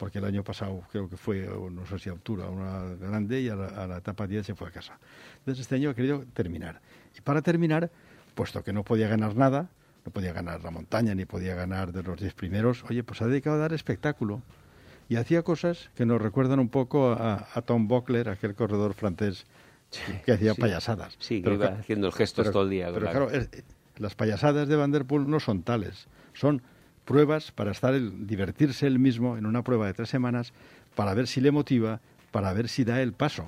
[0.00, 3.50] porque el año pasado creo que fue, no sé si a altura, una grande y
[3.50, 4.98] a la, a la etapa 10 se fue a casa.
[5.40, 6.80] Entonces este año ha querido terminar.
[7.16, 7.90] Y para terminar,
[8.34, 9.68] puesto que no podía ganar nada,
[10.06, 13.26] no podía ganar la montaña ni podía ganar de los 10 primeros, oye, pues ha
[13.26, 14.40] dedicado a dar espectáculo.
[15.10, 19.44] Y hacía cosas que nos recuerdan un poco a, a Tom Bockler, aquel corredor francés
[20.24, 20.60] que hacía sí.
[20.62, 21.14] payasadas.
[21.18, 22.88] Sí, que Pero iba ca- haciendo gestos pero- todo el día.
[22.90, 23.30] Pero claro.
[23.30, 23.50] es-
[23.98, 26.06] las payasadas de Van der Poel no son tales.
[26.32, 26.62] Son
[27.10, 30.52] pruebas para estar el- divertirse él mismo en una prueba de tres semanas
[30.94, 31.98] para ver si le motiva,
[32.30, 33.46] para ver si da el paso.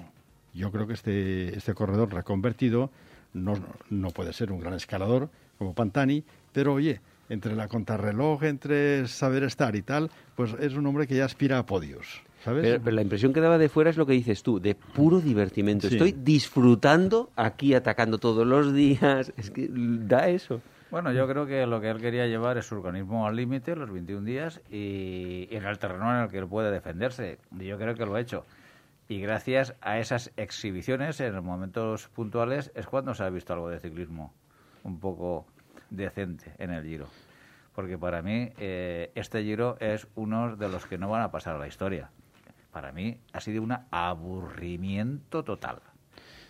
[0.52, 2.90] Yo creo que este, este corredor reconvertido
[3.32, 3.54] no,
[3.88, 9.44] no puede ser un gran escalador como Pantani, pero oye, entre la contrarreloj, entre saber
[9.44, 12.20] estar y tal, pues es un hombre que ya aspira a podios.
[12.44, 12.64] ¿Sabes?
[12.64, 15.20] Pero, pero la impresión que daba de fuera es lo que dices tú, de puro
[15.20, 15.88] divertimento.
[15.88, 15.94] Sí.
[15.94, 19.32] Estoy disfrutando aquí atacando todos los días.
[19.36, 20.60] Es que da eso.
[20.92, 23.90] Bueno, yo creo que lo que él quería llevar es su organismo al límite, los
[23.90, 27.38] 21 días, y, en el terreno en el que él puede defenderse.
[27.52, 28.44] Yo creo que lo ha hecho.
[29.08, 33.80] Y gracias a esas exhibiciones, en momentos puntuales, es cuando se ha visto algo de
[33.80, 34.34] ciclismo
[34.84, 35.46] un poco
[35.88, 37.06] decente en el Giro.
[37.74, 41.56] Porque para mí eh, este Giro es uno de los que no van a pasar
[41.56, 42.10] a la historia.
[42.70, 45.80] Para mí ha sido un aburrimiento total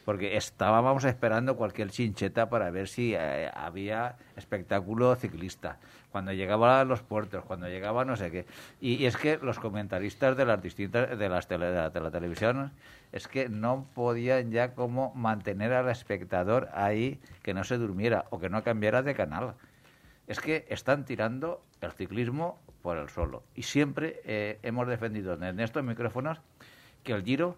[0.05, 5.79] porque estábamos esperando cualquier chincheta para ver si eh, había espectáculo ciclista.
[6.11, 8.47] Cuando llegaba a los puertos, cuando llegaba no sé qué.
[8.81, 12.11] Y, es que los comentaristas de las distintas de las tele, de la, de la
[12.11, 12.73] televisión
[13.13, 18.39] es que no podían ya como mantener al espectador ahí que no se durmiera o
[18.39, 19.55] que no cambiara de canal.
[20.27, 23.43] Es que están tirando el ciclismo por el solo.
[23.55, 26.39] Y siempre eh, hemos defendido en estos micrófonos
[27.03, 27.57] que el Giro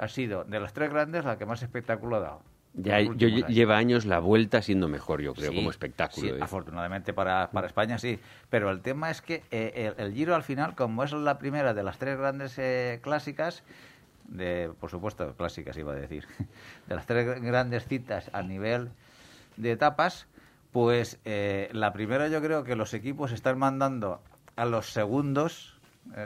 [0.00, 2.42] ha sido de las tres grandes la que más espectáculo ha dado.
[2.72, 6.36] Ya yo, lleva años la vuelta siendo mejor, yo creo, como espectáculo.
[6.36, 8.18] Sí, afortunadamente para, para, España sí.
[8.48, 11.82] Pero el tema es que eh, el, Giro al final, como es la primera de
[11.82, 13.64] las tres grandes eh, clásicas,
[14.24, 16.26] de, por supuesto, clásicas iba a decir,
[16.86, 18.90] de las tres grandes citas a nivel
[19.56, 20.28] de etapas,
[20.72, 24.22] pues eh, la primera yo creo que los equipos están mandando
[24.56, 25.76] a los segundos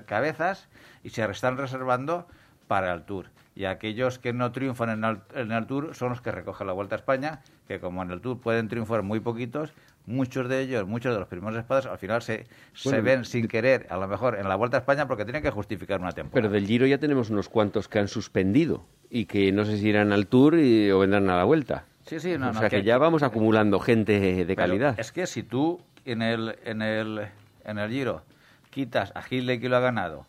[0.06, 0.68] cabezas
[1.02, 2.28] y se están reservando
[2.68, 6.20] para el Tour y aquellos que no triunfan en el, en el, Tour son los
[6.20, 9.72] que recogen la Vuelta a España, que como en el Tour pueden triunfar muy poquitos,
[10.06, 13.86] muchos de ellos, muchos de los primeros espadas, al final se, se ven sin querer,
[13.90, 16.34] a lo mejor en la Vuelta a España, porque tienen que justificar una temporada.
[16.34, 19.88] Pero del Giro ya tenemos unos cuantos que han suspendido y que no sé si
[19.88, 21.84] irán al Tour y, o vendrán a la Vuelta.
[22.06, 24.98] Sí, sí, no, o sea que, ya vamos acumulando gente de calidad.
[24.98, 27.28] Es que si tú en el, en el,
[27.64, 28.22] en el Giro
[28.70, 30.26] quitas a Gilde que lo ha ganado,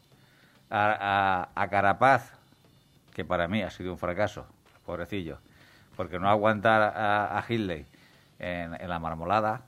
[0.69, 2.31] a, a, a Carapaz
[3.15, 4.45] que para mí ha sido un fracaso,
[4.85, 5.37] pobrecillo,
[5.95, 7.85] porque no aguantar a, a en,
[8.37, 9.61] en, la marmolada.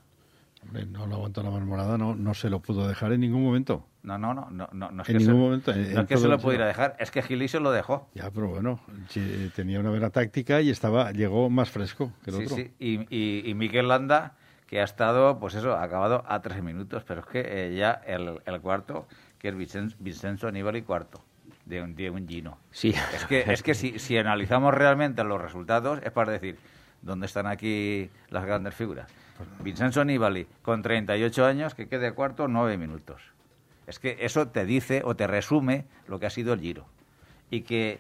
[0.62, 3.88] Hombre, no lo aguantó la marmolada, no, no se lo pudo dejar en ningún momento.
[4.04, 5.74] No, no, no, no, no, es en que ningún se, momento.
[5.74, 8.10] no es que se lo pudiera dejar, es que Gili se lo dejó.
[8.16, 8.82] Ya, pero bueno,
[9.56, 12.56] tenía una buena táctica y estaba llegó más fresco que el sí, otro.
[12.58, 14.34] Sí, y, y, y Miquel Landa,
[14.68, 18.42] que ha estado, pues eso, acabado a tres minutos, pero es que eh, ya el,
[18.46, 19.08] el, cuarto,
[19.40, 21.24] que es Vicenzo, Vincenzo Aníbal y cuarto
[21.68, 22.58] de un, de un Gino.
[22.72, 22.94] Sí.
[23.14, 26.58] Es que, es que si, si analizamos realmente los resultados, es para decir,
[27.02, 29.08] ¿dónde están aquí las grandes figuras?
[29.60, 33.22] Vincenzo Nibali, con 38 años, que quede cuarto, nueve minutos.
[33.86, 36.86] Es que eso te dice o te resume lo que ha sido el Giro.
[37.50, 38.00] Y que,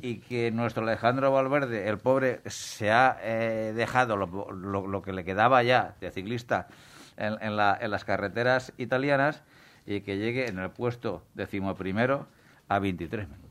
[0.00, 5.12] y que nuestro Alejandro Valverde, el pobre, se ha eh, dejado lo, lo, lo, que
[5.12, 6.68] le quedaba ya de ciclista
[7.16, 9.42] en, en, la, en las carreteras italianas
[9.86, 12.26] y que llegue en el puesto decimoprimero
[12.68, 13.46] a 23 minutos.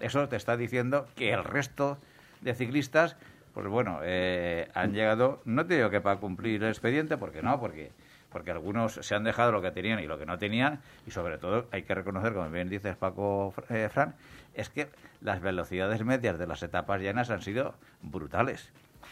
[0.00, 1.98] Eso te está diciendo que el resto
[2.40, 3.16] de ciclistas,
[3.54, 7.58] pues bueno, eh, han llegado, no te digo que para cumplir el expediente, porque no,
[7.58, 7.90] porque
[8.30, 11.38] porque algunos se han dejado lo que tenían y lo que no tenían, y sobre
[11.38, 14.14] todo hay que reconocer, como bien dices Paco eh, Fran,
[14.54, 14.88] es que
[15.20, 18.70] las velocidades medias de las etapas llanas han sido brutales.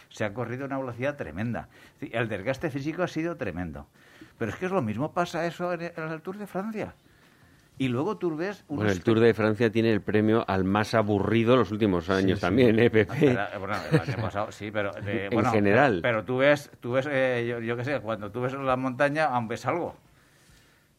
[0.09, 1.67] Se ha corrido una velocidad tremenda.
[1.99, 3.87] El desgaste físico ha sido tremendo.
[4.37, 6.93] Pero es que es lo mismo pasa eso en el Tour de Francia.
[7.79, 8.63] Y luego tú ves...
[8.67, 8.85] Unos...
[8.85, 12.41] Bueno, el Tour de Francia tiene el premio al más aburrido los últimos años sí,
[12.41, 12.81] también, sí.
[12.81, 13.37] ¿eh, Pepe?
[13.37, 14.91] Ah, bueno, el año pasado sí, pero...
[14.93, 15.99] De, en bueno, general.
[16.01, 18.75] Pero, pero, tú ves, tú ves eh, yo, yo qué sé, cuando tú ves la
[18.77, 19.95] montaña, aún ves algo.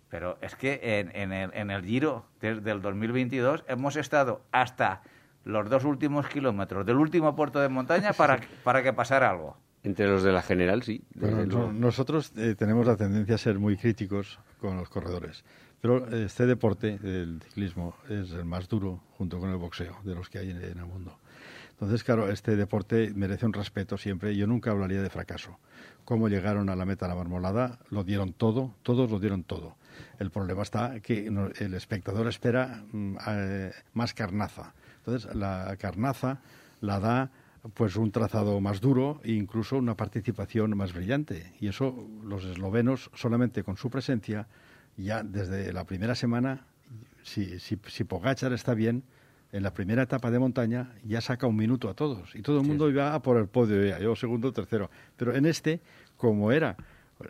[0.08, 5.02] Pero es que en, en, el, en el Giro desde el 2022 hemos estado hasta
[5.44, 9.56] los dos últimos kilómetros del último puerto de montaña para, para que pasara algo.
[9.82, 11.02] Entre los de la general, sí.
[11.14, 15.44] Bueno, no, nosotros eh, tenemos la tendencia a ser muy críticos con los corredores.
[15.80, 20.28] Pero este deporte, el ciclismo, es el más duro junto con el boxeo de los
[20.28, 21.18] que hay en, el mundo.
[21.70, 24.34] Entonces, claro, este deporte merece un respeto siempre.
[24.34, 25.58] Yo nunca hablaría de fracaso.
[26.04, 29.76] Cómo llegaron a la meta la marmolada, lo dieron todo, todos lo dieron todo.
[30.18, 32.82] El problema está que el espectador espera
[33.28, 34.74] eh, más carnaza.
[34.98, 36.40] Entonces, la carnaza
[36.80, 37.30] la da
[37.74, 41.52] pues un trazado más duro e incluso una participación más brillante.
[41.60, 44.48] Y eso los eslovenos, solamente con su presencia,
[44.98, 46.66] ya desde la primera semana,
[47.22, 49.04] si, si, si Pogachar está bien,
[49.52, 52.66] en la primera etapa de montaña ya saca un minuto a todos y todo el
[52.66, 52.92] mundo sí.
[52.92, 54.90] iba a por el podio ya, yo segundo, tercero.
[55.16, 55.80] Pero en este,
[56.16, 56.76] como era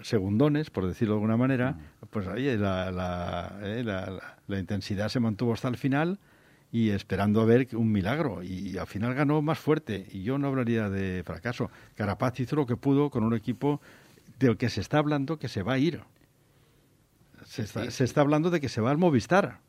[0.03, 1.77] segundones, por decirlo de alguna manera,
[2.11, 6.19] pues ahí la, la, eh, la, la, intensidad se mantuvo hasta el final
[6.73, 8.43] y esperando a ver un milagro.
[8.43, 10.07] Y, y, al final ganó más fuerte.
[10.11, 11.71] Y yo no hablaría de fracaso.
[11.95, 13.81] Carapaz hizo lo que pudo con un equipo
[14.39, 16.03] del que se está hablando que se va a ir.
[17.49, 17.91] Se está, sí.
[17.91, 19.61] se está hablando de que se va al Movistar.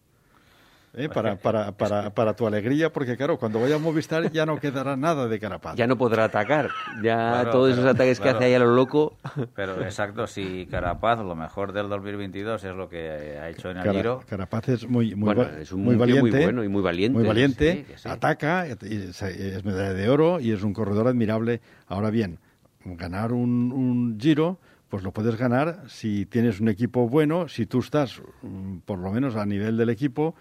[0.95, 1.07] ¿Eh?
[1.07, 4.97] Para, para, para, para, tu alegría, porque claro, cuando vaya a Movistar ya no quedará
[4.97, 5.75] nada de Carapaz.
[5.75, 6.71] Ya no podrá atacar,
[7.03, 8.31] ya claro, todos esos ataques claro.
[8.31, 9.15] que hace ahí a lo loco.
[9.55, 13.83] Pero exacto, si Carapaz, lo mejor del 2022 es lo que ha hecho en el
[13.83, 14.23] Cara, Giro.
[14.27, 17.19] Carapaz es muy, muy, bueno, es un muy valiente, muy bueno y muy valiente.
[17.19, 18.09] Muy valiente, sí, sí.
[18.09, 21.61] ataca, es, es, medalla de oro y es un corredor admirable.
[21.87, 22.39] Ahora bien,
[22.83, 24.57] ganar un, un Giro
[24.89, 29.11] pues lo puedes ganar si tienes un equipo bueno, si tú estás mm, por lo
[29.11, 30.35] menos a nivel del equipo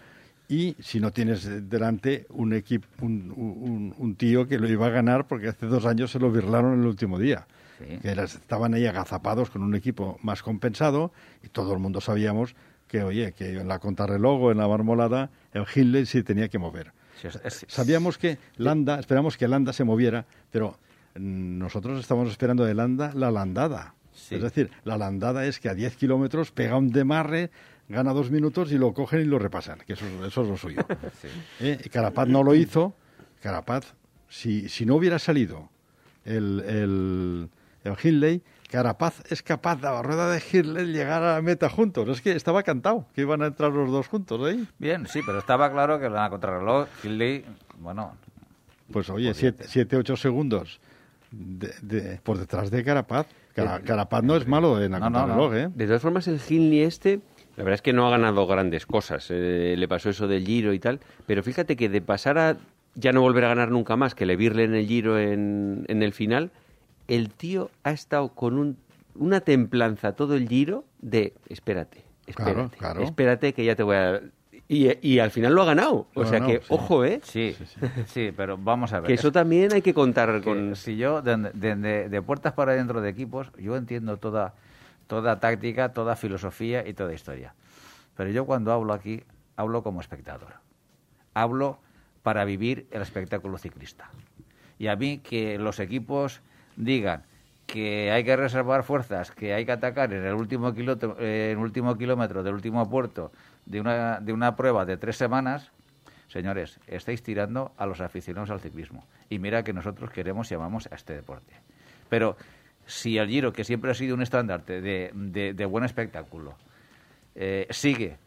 [0.47, 4.89] y si no tienes delante un equipo un, un, un, tío que lo iba a
[4.89, 7.47] ganar porque hace dos años se lo birlaron en el último día.
[7.77, 7.97] Sí.
[8.01, 12.53] que estaban ahí agazapados con un equipo más compensado y todo el mundo sabíamos
[12.89, 16.59] que oye que en la contrarreloj o en la marmolada el Hindley sí tenía que
[16.59, 16.91] mover.
[17.21, 20.77] Sí, es, es, sabíamos que Landa esperamos que Landa se moviera pero
[21.15, 23.93] nosotros estamos esperando de Landa la landada
[24.29, 27.51] Es decir, la landada es que a 10 kilómetros pega un demarre,
[27.87, 30.81] gana dos minutos y lo cogen y lo repasan, que eso, eso es lo suyo.
[31.59, 31.77] ¿Eh?
[31.91, 32.93] Carapaz no lo hizo.
[33.41, 33.93] Carapaz,
[34.27, 35.69] si, si no hubiera salido
[36.25, 37.49] el, el,
[37.83, 42.07] el Hindley, Carapaz es capaz de la rueda de Hindley llegar a la meta juntos.
[42.09, 44.67] Es que estaba cantado que iban a entrar los dos juntos ahí.
[44.77, 47.45] Bien, sí, pero estaba claro que la contrarreloj, Hindley,
[47.79, 48.15] bueno...
[48.91, 50.79] Pues oye, 7, 8 segundos
[51.31, 53.27] de, de, por detrás de Carapaz.
[53.65, 55.53] Cara, Carapaz no es malo en la No.
[55.55, 55.69] ¿eh?
[55.73, 57.19] De todas formas, el Hindley este,
[57.57, 59.27] la verdad es que no ha ganado grandes cosas.
[59.29, 60.99] Eh, le pasó eso del Giro y tal.
[61.25, 62.57] Pero fíjate que de pasar a
[62.95, 66.03] ya no volver a ganar nunca más, que le virle en el Giro en, en
[66.03, 66.51] el final,
[67.07, 68.77] el tío ha estado con un,
[69.15, 73.01] una templanza todo el Giro de espérate, espérate, Claro, claro.
[73.03, 74.21] espérate que ya te voy a...
[74.71, 76.07] Y, y al final lo ha ganado.
[76.15, 76.67] Lo o sea ganado, que, sí.
[76.69, 77.19] ojo, ¿eh?
[77.23, 77.57] Sí,
[78.05, 79.07] sí, pero vamos a ver.
[79.07, 80.75] Que eso Es- también hay que contar que con...
[80.75, 84.53] si yo de, de- de- de puertas para adentro de equipos yo entiendo toda
[85.07, 87.55] toda táctica toda filosofía y toda historia
[88.15, 89.23] pero yo cuando hablo aquí
[89.55, 90.53] hablo como espectador
[91.33, 91.79] hablo
[92.21, 94.11] para vivir el espectáculo ciclista
[94.77, 96.41] y a mí que los equipos
[96.75, 97.23] digan
[97.65, 101.57] que hay que reservar fuerzas, que hay que atacar en el último, kilómetro, eh, en
[101.59, 103.31] el último kilómetro del último puerto
[103.65, 105.71] de una, de una prueba de tres semanas,
[106.27, 109.03] Señores, estáis tirando a los aficionados al ciclismo.
[109.31, 111.53] Y mira que nosotros queremos y amamos a este deporte.
[112.07, 112.37] Pero
[112.85, 116.53] si el Giro, que siempre ha sido un estandarte de, de- buen espectáculo,
[117.33, 118.17] eh, sigue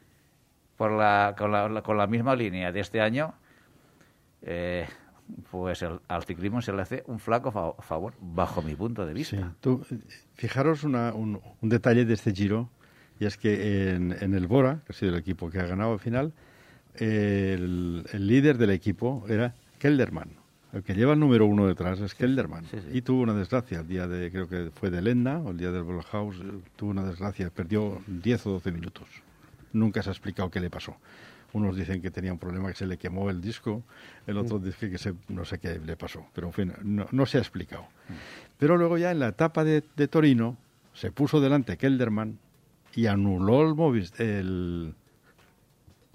[0.76, 3.34] por la, con, la, con la misma línea de este año,
[4.42, 4.88] eh,
[5.52, 9.14] pues el- al ciclismo se le hace un flaco fa- favor, bajo mi punto de
[9.14, 9.52] vista.
[9.60, 9.86] Tú,
[10.34, 12.68] fijaros una- un, un detalle de este giro,
[13.22, 15.92] y es que en, en el Bora, que ha sido el equipo que ha ganado
[15.92, 16.32] al final,
[16.96, 20.30] el, el líder del equipo era Kelderman.
[20.72, 22.64] El que lleva el número uno detrás es Kelderman.
[22.64, 22.98] sí, sí.
[22.98, 25.70] Y tuvo una desgracia el día de, creo que fue de Lenda, o el día
[25.70, 26.42] del House,
[26.74, 29.06] tuvo una desgracia, perdió 10 o 12 minutos.
[29.72, 30.96] Nunca se ha explicado qué le pasó.
[31.52, 33.84] Unos dicen que tenía un problema que se le quemó el disco,
[34.26, 37.26] el otro dice que se, no sé qué le pasó, pero en fin, no, no
[37.26, 37.86] se ha explicado.
[38.58, 40.56] Pero luego ya en la etapa de, de Torino
[40.92, 42.38] se puso delante Kelderman
[42.94, 44.94] y anuló el, Movis- el,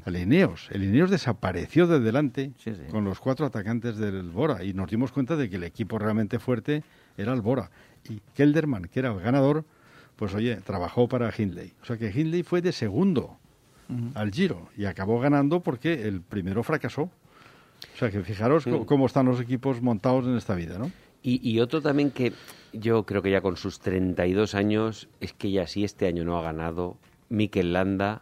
[0.05, 0.67] el Ineos.
[0.71, 2.81] El Ineos desapareció de delante Sí, sí.
[2.91, 6.39] con los cuatro atacantes del Bora y nos dimos cuenta de que el equipo realmente
[6.39, 6.83] fuerte
[7.17, 7.69] era el Bora.
[8.09, 9.65] Y Kelderman, que era el ganador,
[10.15, 11.73] pues oye, trabajó para Hindley.
[11.81, 13.37] O sea que Hindley fue de segundo
[14.15, 17.03] al Giro y acabó ganando porque el primero fracasó.
[17.03, 20.91] O sea que fijaros cómo están los equipos montados en esta vida, ¿no?
[21.27, 22.31] Y, y otro también que
[22.73, 26.37] yo creo que ya con sus 32 años, es que ya si este año no
[26.37, 26.97] ha ganado,
[27.29, 28.21] Mikel Landa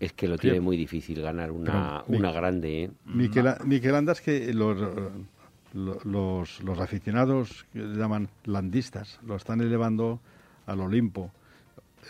[0.00, 2.84] es que lo tiene muy difícil ganar una, Pero, una grande.
[2.84, 2.90] ¿eh?
[3.04, 4.78] Miquel, Miquel Anda es que los,
[5.74, 10.20] lo- los, los aficionados que le llaman landistas lo están elevando
[10.66, 11.30] al Olimpo.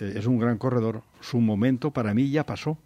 [0.00, 1.02] Eh, es un gran corredor.
[1.20, 2.78] Su momento para mí ya pasó.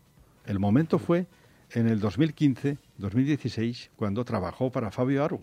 [0.46, 1.26] El momento fue
[1.72, 5.40] en el 2015, 2016, cuando trabajó para Fabio Aru,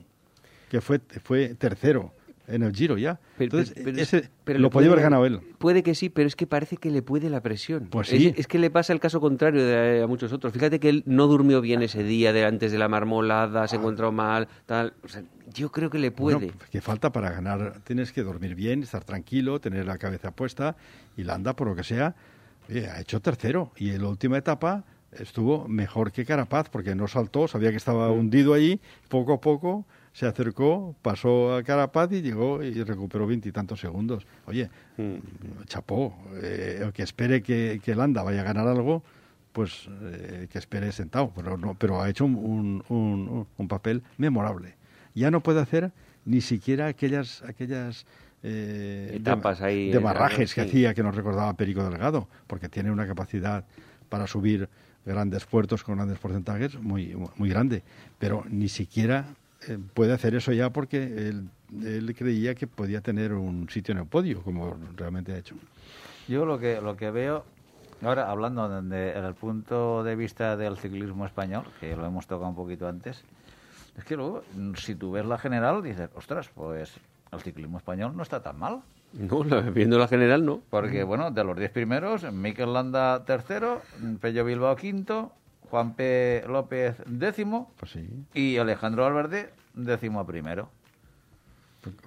[0.74, 2.12] que fue, fue tercero
[2.48, 3.20] en el Giro ya.
[3.38, 5.40] Pero- Entonces, pero- ese pero lo podía puede- haber ganado él.
[5.60, 7.90] Puede que sí, pero es que parece que le puede la presión.
[7.92, 8.34] Pues Es- sí.
[8.36, 10.52] Es, que le pasa el caso contrario de, a muchos otros.
[10.52, 14.12] Fíjate que él no durmió bien ese día de antes de la marmolada, se encontró
[14.12, 14.94] mal, tal.
[15.04, 15.22] O sea,
[15.54, 16.38] yo creo que le puede.
[16.38, 17.82] Bueno, que falta para ganar.
[17.84, 20.76] Tienes que dormir bien, estar tranquilo, tener la cabeza puesta.
[21.16, 22.16] Y Landa, por lo que sea,
[22.92, 23.72] ha hecho tercero.
[23.78, 28.10] Y en la última etapa estuvo mejor que Carapaz porque no saltó, sabía que estaba
[28.12, 28.82] hundido allí.
[29.08, 34.26] Poco a poco se acercó, pasó a Carapaz y llegó y recuperó veintitantos segundos.
[34.46, 34.70] Oye,
[35.66, 36.16] chapó.
[36.42, 39.04] eh, el que espere que, que Landa vaya a ganar algo,
[39.52, 41.32] pues eh, que espere sentado.
[41.36, 44.76] Pero, no, pero ha hecho un, un- un- papel memorable.
[45.16, 45.92] Ya no puede hacer
[46.26, 48.06] ni siquiera aquellas aquellas
[48.44, 52.92] eh, Etapas de, ahí, de barrajes que hacía que nos recordaba Perico Delgado, porque tiene
[52.92, 53.66] una capacidad
[54.10, 54.70] para subir
[55.06, 57.84] grandes puertos con grandes porcentajes muy, muy grande.
[58.20, 59.26] Pero ni siquiera
[59.94, 61.50] puede hacer eso ya porque él,
[61.84, 65.56] él creía que podía tener un sitio en el podio, como realmente ha hecho.
[66.28, 67.44] Yo lo que, lo que veo,
[68.02, 72.56] ahora hablando desde el punto de vista del ciclismo español, que lo hemos tocado un
[72.56, 73.24] poquito antes,
[73.98, 74.44] es que luego,
[74.76, 76.94] si tú ves la general, dices, ostras, pues
[77.32, 78.82] el ciclismo español no está tan mal.
[79.14, 80.62] No, la- viendo la general, no.
[80.70, 83.82] Porque, bueno, de los 10 primeros, Mikel Landa tercero,
[84.20, 85.32] Pello Bilbao quinto,
[85.74, 86.44] Juan P.
[86.48, 88.08] López décimo Pues sí.
[88.36, 90.70] y Alejandro Valverde décimo primero.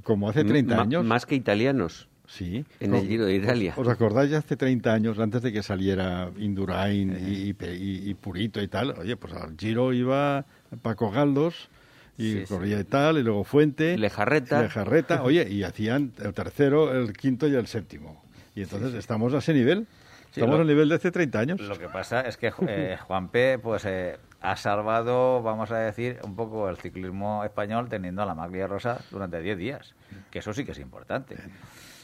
[0.04, 1.04] Como hace 30 Ma- años.
[1.04, 2.64] Más que italianos Sí.
[2.78, 3.74] en el Giro de Italia.
[3.76, 8.62] ¿Os acordáis de hace 30 años, antes de que saliera Indurain y, y- y Purito
[8.62, 8.92] y tal?
[9.00, 10.44] Oye, pues al Giro iba
[10.82, 11.68] Paco Galdos
[12.16, 12.46] y Sí, sí.
[12.46, 13.98] corría y tal, y luego Fuente.
[13.98, 14.62] Lejarreta.
[14.62, 18.22] Lejarreta, oye, y hacían el tercero, el quinto y el séptimo.
[18.54, 19.88] Y entonces estamos a ese nivel.
[20.30, 21.60] Estamos al nivel de hace 30 años.
[21.60, 23.58] Lo que pasa es que eh, Juan P.
[23.58, 28.34] pues eh, ha salvado, vamos a decir, un poco el ciclismo español teniendo a la
[28.34, 29.94] maglia rosa durante 10 días.
[30.30, 31.36] Que eso sí que es importante.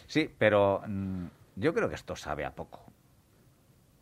[0.07, 2.85] Sí, pero mm, yo creo que esto sabe a poco.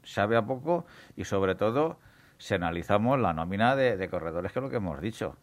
[0.03, 1.99] Sabe a poco y sobre todo
[2.39, 5.37] si analizamos la nómina de, corredores, que es lo que hemos dicho,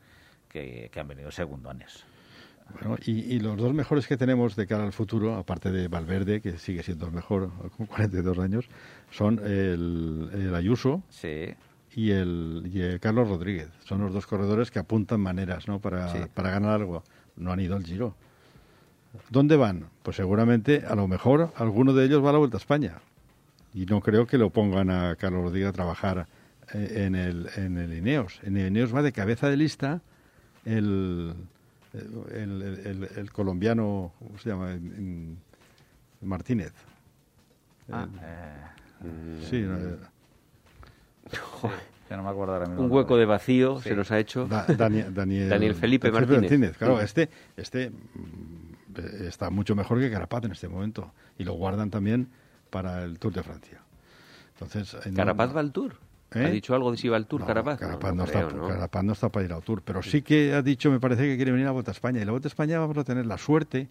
[0.49, 2.05] que, que han venido segundones.
[2.73, 6.57] Bueno, y, los dos mejores que tenemos de cara al futuro, aparte de Valverde, que
[6.57, 8.65] sigue siendo el mejor con 42 años,
[9.09, 11.03] son el, Ayuso
[11.95, 13.69] y, el, Carlos Rodríguez.
[13.85, 15.79] Son los dos corredores que apuntan maneras ¿no?
[15.79, 17.03] para, para ganar algo.
[17.35, 18.15] No han ido al Giro.
[19.29, 19.89] ¿Dónde van?
[20.03, 22.99] Pues seguramente, a lo mejor, alguno de ellos va a la Vuelta a España.
[23.73, 26.27] Y no creo que lo pongan a Carlos Rodríguez a trabajar
[26.73, 28.39] eh, en el, en el Ineos.
[28.43, 30.01] En el Ineos va de cabeza de lista
[30.65, 31.33] el
[32.31, 34.77] el, colombiano, ¿cómo se llama?
[36.21, 36.73] Martínez.
[37.91, 38.07] Ah,
[39.03, 39.65] eh, sí,
[42.09, 42.83] ya no me acuerdo ahora mismo.
[42.83, 44.47] Un hueco de vacío se nos ha hecho.
[44.47, 46.77] Daniel, Daniel, Felipe Martínez.
[46.77, 51.11] Claro, este, este mm, está mucho mejor que Carapaz en este momento.
[51.37, 52.29] Y lo guardan también
[52.69, 53.81] para el Tour de Francia.
[54.53, 55.97] Entonces, ¿Carapaz va al Tour?
[56.45, 56.51] ¿Ha ¿Eh?
[56.51, 57.79] dicho algo de si va al Tour, Carapaz?
[57.79, 58.41] Carapaz no, está,
[59.03, 61.51] no, está, para ir al Tour, pero sí que ha dicho, me parece que quiere
[61.51, 62.21] venir a la Vuelta a España.
[62.21, 63.87] Y la Vuelta a España vamos a tener la suerte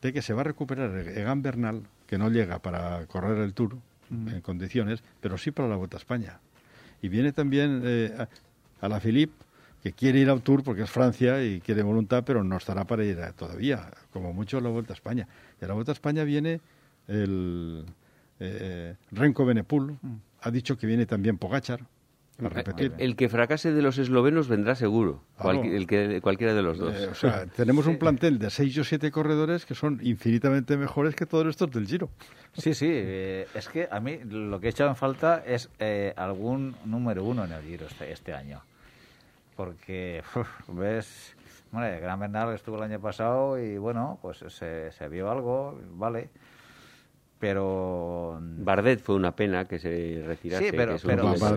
[0.00, 3.76] de que se va a recuperar Egan Bernal, que no llega para correr el Tour
[4.10, 4.28] mm.
[4.28, 6.40] en condiciones, pero sí para la Vuelta a España.
[7.02, 8.26] Y viene también eh,
[8.80, 9.34] a, la Philippe,
[9.82, 13.04] que quiere ir al Tour porque es Francia y quiere voluntad, pero no estará para
[13.04, 15.28] ir todavía, como mucho a la Vuelta a España.
[15.60, 16.60] Y a la Vuelta a España viene
[17.08, 17.84] el
[18.40, 21.80] eh, Renko Benepul, mm ha dicho que viene también Pogachar.
[22.42, 22.92] A repetir.
[22.98, 26.92] El que fracase de los eslovenos vendrá seguro, el que, cualquiera de los dos.
[26.96, 31.14] Eh, o sea, tenemos un plantel de seis o siete corredores que son infinitamente mejores
[31.14, 32.10] que todos estos del Giro.
[32.54, 36.12] Sí, sí, eh, es que a mí lo que he echado en falta es eh,
[36.16, 38.60] algún número uno en el Giro este, este año.
[39.54, 40.24] Porque,
[40.66, 41.36] ves,
[41.70, 46.30] bueno, Gran Bernal estuvo el año pasado y bueno, pues se, se vio algo, vale
[47.44, 50.64] pero Bardet fue una pena que se retirase.
[50.64, 50.96] Sí, pero,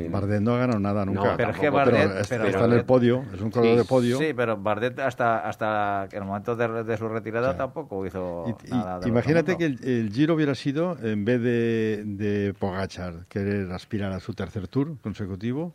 [0.10, 1.38] Bardet no ha ganado nada nunca.
[1.38, 4.18] pero es que Bardet está en el podio, es un corredor de podio.
[4.18, 9.08] Sí, pero Bardet hasta hasta el momento de, su retirada tampoco hizo nada.
[9.08, 14.34] imagínate que el, Giro hubiera sido en vez de, de Pogachar querer aspirar a su
[14.34, 15.74] tercer tour consecutivo,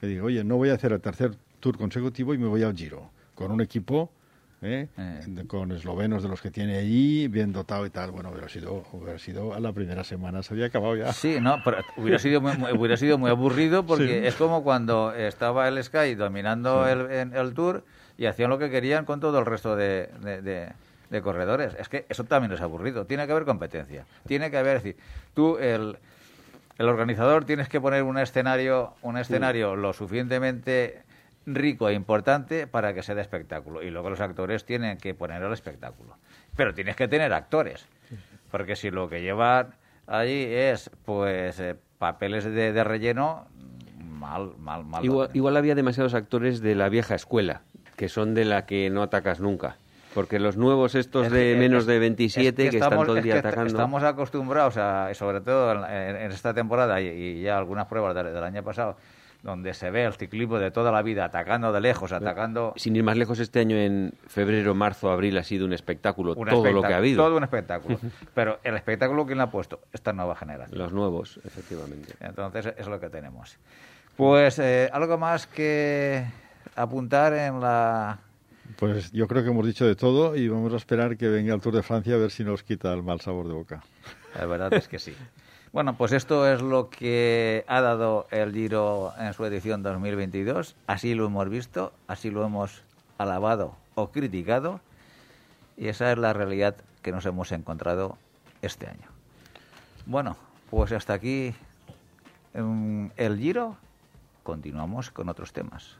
[0.00, 2.74] que diga, oye, no voy a hacer el tercer tour consecutivo y me voy al
[2.74, 4.10] Giro con un equipo
[4.64, 4.88] ¿eh?
[4.96, 5.44] Eh.
[5.46, 8.10] con eslovenos de los que tiene allí, bien dotado y tal.
[8.10, 11.12] Bueno, hubiera sido, hubiera sido a la primera semana, se había acabado ya.
[11.12, 15.68] Sí, no, pero hubiera sido muy, hubiera sido muy aburrido porque es como cuando estaba
[15.68, 17.84] el Sky dominando el, el, Tour
[18.16, 21.76] y hacían lo que querían con todo el resto de, de, corredores.
[21.78, 23.06] Es que eso también es aburrido.
[23.06, 24.04] Tiene que haber competencia.
[24.26, 25.00] Tiene que haber, es decir,
[25.32, 25.96] tú, el,
[26.76, 31.03] el organizador, tienes que poner un escenario, un escenario lo suficientemente
[31.46, 33.82] rico e importante para que sea de espectáculo.
[33.82, 36.16] Y luego los actores tienen que poner el espectáculo.
[36.56, 37.86] Pero tienes que tener actores.
[38.50, 39.74] Porque si lo que llevan
[40.06, 43.46] allí es, pues, eh, papeles de, relleno,
[43.98, 45.04] mal, mal, mal.
[45.04, 47.62] Igual, había demasiados actores de la vieja escuela,
[47.96, 49.76] que son de la que no atacas nunca.
[50.14, 53.66] Porque los nuevos estos de menos de 27 que, están todo el día atacando...
[53.66, 58.96] Estamos acostumbrados, a, sobre todo en, esta temporada y, ya algunas pruebas del año pasado,
[59.44, 62.72] donde se ve el ciclismo de toda la vida atacando de lejos, atacando...
[62.76, 66.72] Sin ir más lejos, este año en febrero, marzo, abril ha sido un espectáculo, todo
[66.72, 67.22] lo que ha habido.
[67.22, 68.00] Todo un espectáculo.
[68.34, 69.80] Pero el espectáculo, ¿quién lo ha puesto?
[69.92, 70.78] Esta nueva generación.
[70.78, 72.14] Los nuevos, efectivamente.
[72.20, 73.58] Entonces, es lo que tenemos.
[74.16, 76.24] Pues, eh, ¿algo más que
[76.74, 78.18] apuntar en la...?
[78.76, 81.60] Pues yo creo que hemos dicho de todo y vamos a esperar que venga el
[81.60, 83.84] Tour de Francia a ver si nos quita el mal sabor de boca.
[84.38, 85.14] La verdad es que sí.
[85.74, 90.76] Bueno, pues esto es lo que ha dado el Giro en su edición 2022.
[90.86, 92.84] Así lo hemos visto, así lo hemos
[93.18, 94.80] alabado o criticado.
[95.76, 98.16] Y esa es la realidad que nos hemos encontrado
[98.62, 99.08] este año.
[100.06, 100.36] Bueno,
[100.70, 101.52] pues hasta aquí
[102.52, 103.76] el Giro.
[104.44, 105.96] Continuamos con otros temas.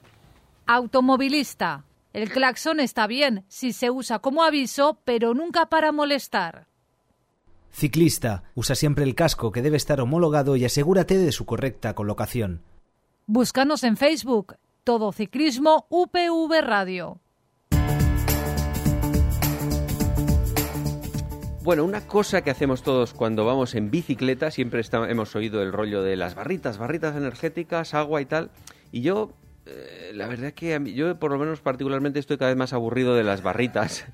[0.68, 1.82] Automovilista.
[2.12, 6.68] El claxon está bien si se usa como aviso, pero nunca para molestar.
[7.74, 12.62] Ciclista, usa siempre el casco que debe estar homologado y asegúrate de su correcta colocación.
[13.26, 14.54] Búscanos en Facebook,
[14.84, 17.18] Todo Ciclismo UPV Radio.
[21.64, 26.04] Bueno, una cosa que hacemos todos cuando vamos en bicicleta, siempre hemos oído el rollo
[26.04, 28.52] de las barritas, barritas energéticas, agua y tal.
[28.92, 29.32] Y yo,
[29.66, 33.16] eh, la verdad es que yo por lo menos particularmente estoy cada vez más aburrido
[33.16, 34.06] de las barritas.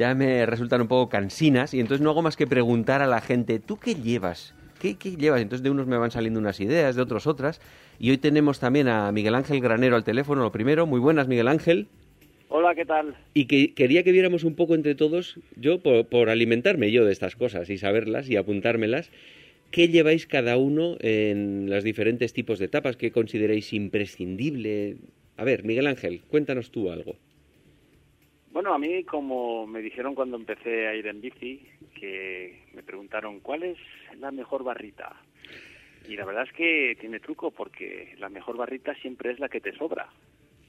[0.00, 3.20] Ya me resultan un poco cansinas y entonces no hago más que preguntar a la
[3.20, 4.54] gente, ¿tú qué llevas?
[4.80, 5.42] ¿Qué, qué llevas?
[5.42, 7.60] Entonces de unos me van saliendo unas ideas, de otros otras.
[7.98, 10.86] Y hoy tenemos también a Miguel Ángel Granero al teléfono, lo primero.
[10.86, 11.86] Muy buenas, Miguel Ángel.
[12.48, 13.14] Hola, ¿qué tal?
[13.34, 17.12] Y que quería que viéramos un poco entre todos, yo por, por alimentarme yo de
[17.12, 19.10] estas cosas y saberlas y apuntármelas,
[19.70, 22.96] ¿qué lleváis cada uno en los diferentes tipos de etapas?
[22.96, 24.96] ¿Qué consideráis imprescindible?
[25.36, 27.16] A ver, Miguel Ángel, cuéntanos tú algo.
[28.52, 33.38] Bueno, a mí como me dijeron cuando empecé a ir en bici, que me preguntaron
[33.38, 33.78] cuál es
[34.18, 35.14] la mejor barrita.
[36.08, 39.60] Y la verdad es que tiene truco porque la mejor barrita siempre es la que
[39.60, 40.08] te sobra,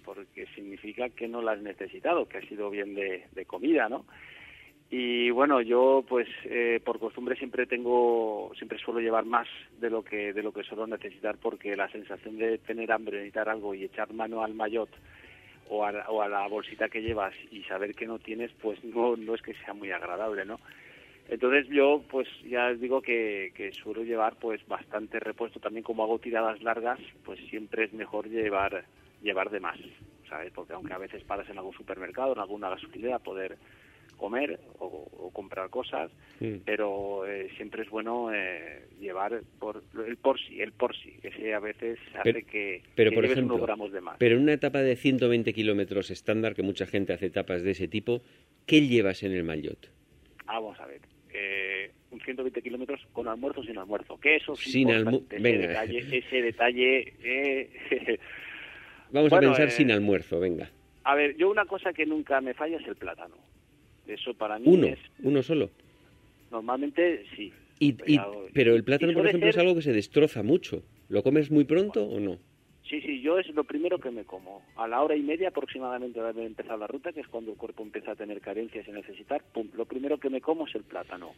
[0.05, 4.05] porque significa que no la has necesitado, que ha sido bien de, de comida, ¿no?
[4.91, 9.47] Y bueno, yo pues eh, por costumbre siempre tengo, siempre suelo llevar más
[9.79, 13.47] de lo que de lo que suelo necesitar porque la sensación de tener hambre, necesitar
[13.47, 14.89] algo y echar mano al maillot
[15.71, 19.15] o a, o a la bolsita que llevas y saber que no tienes, pues no,
[19.15, 20.59] no es que sea muy agradable, ¿no?
[21.29, 26.03] Entonces yo pues ya os digo que, que suelo llevar pues bastante repuesto también como
[26.03, 28.83] hago tiradas largas pues siempre es mejor llevar
[29.21, 29.77] llevar de más
[30.27, 30.51] ¿sabes?
[30.51, 33.57] porque aunque a veces paras en algún supermercado en alguna gasolinera poder
[34.21, 36.61] comer o, o comprar cosas Sí.
[36.65, 41.53] pero eh, siempre es bueno eh, llevar por el por sí el por sí ese
[41.53, 44.35] a veces hace Pero- que, Pero, que por lleves ejemplo, unos gramos de más pero
[44.37, 48.21] en una etapa de 120 kilómetros estándar, que mucha gente hace etapas de ese tipo,
[48.65, 49.89] ¿qué llevas en el maillot?
[50.47, 51.01] Ah, vamos a ver.
[51.33, 54.19] Eh, un 120 kilómetros con almuerzo o sin almuerzo.
[54.19, 55.67] Que eso es Sin importante, ese venga.
[55.67, 56.17] detalle.
[56.17, 57.69] Ese detalle eh,
[59.11, 60.69] Vamos Bueno, a pensar eh, sin almuerzo, venga.
[61.03, 63.35] a ver, yo una cosa que nunca me falla es el plátano.
[64.13, 64.99] Eso para mí Uno, es...
[65.23, 65.69] uno solo.
[66.51, 67.51] Normalmente sí.
[67.79, 68.19] Y, y-
[68.53, 70.83] Pero- el plátano, por ejemplo, es algo que se destroza mucho.
[71.09, 72.37] ¿Lo comes muy pronto o no?
[72.87, 74.61] Sí, sí, yo es lo primero que me como.
[74.75, 77.57] A la hora y media aproximadamente de haber empezado la ruta, que es cuando el
[77.57, 80.83] cuerpo empieza a tener carencias y necesitar, pum, lo primero que me como es el
[80.83, 81.31] plátano.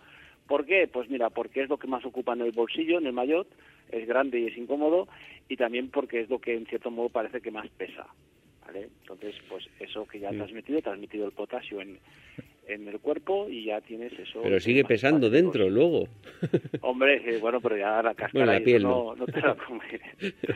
[0.48, 0.88] ¿Por qué?
[0.92, 3.48] Pues mira, porque es lo que más ocupa en el bolsillo, en el maillot,
[3.92, 5.08] es grande y es incómodo,
[5.48, 8.08] y también porque es lo que en cierto modo parece que más pesa.
[8.66, 8.90] ¿vale?
[9.02, 12.00] Entonces, pues eso que ya has transmitido, metido el potasio en,
[12.68, 14.42] en el cuerpo y ya tienes eso.
[14.44, 16.08] Pero sigue pesando dentro luego.
[16.82, 19.04] Hombre, eh, bueno, pero ya la cáscara Bueno, la y piel eso no.
[19.14, 20.02] no, no te la comes.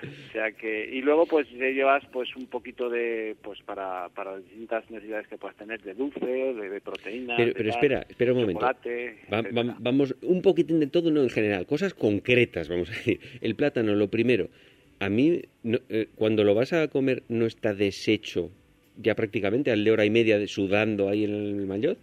[0.00, 4.34] o sea que y luego pues te llevas pues un poquito de pues para para
[4.36, 7.78] las distintas necesidades que puedas tener de dulce, de, de proteína, Pero, de pero tal,
[7.84, 8.60] espera, espera un momento.
[8.60, 13.18] Va- va- vamos, un poquitín de todo, no en general, cosas concretas, vamos a decir.
[13.40, 14.48] El plátano, lo primero,
[15.00, 18.50] a mí, no- eh, cuando lo vas a comer, ¿no está deshecho
[18.98, 21.98] ya prácticamente al de hora y media de sudando ahí en el maillot?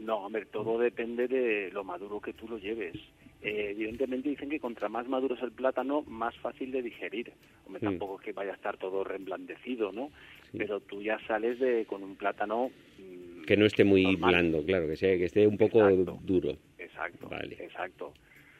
[0.00, 2.94] No, hombre, todo depende de lo maduro que tú lo lleves.
[3.42, 7.32] Eh, evidentemente dicen que contra más maduro es el plátano, más fácil de digerir.
[7.66, 7.84] Hombre, Mm.
[7.84, 10.10] tampoco es que vaya a estar todo reblandecido, ¿no?
[10.50, 10.58] Sí.
[10.58, 14.30] Pero tú ya sales de con un plátano mm, Que no esté muy normal.
[14.30, 16.18] blando, claro, que, sea, que esté un poco Exacto.
[16.22, 16.56] duro.
[16.78, 17.56] Exacto, Vale.
[17.62, 18.12] exacto.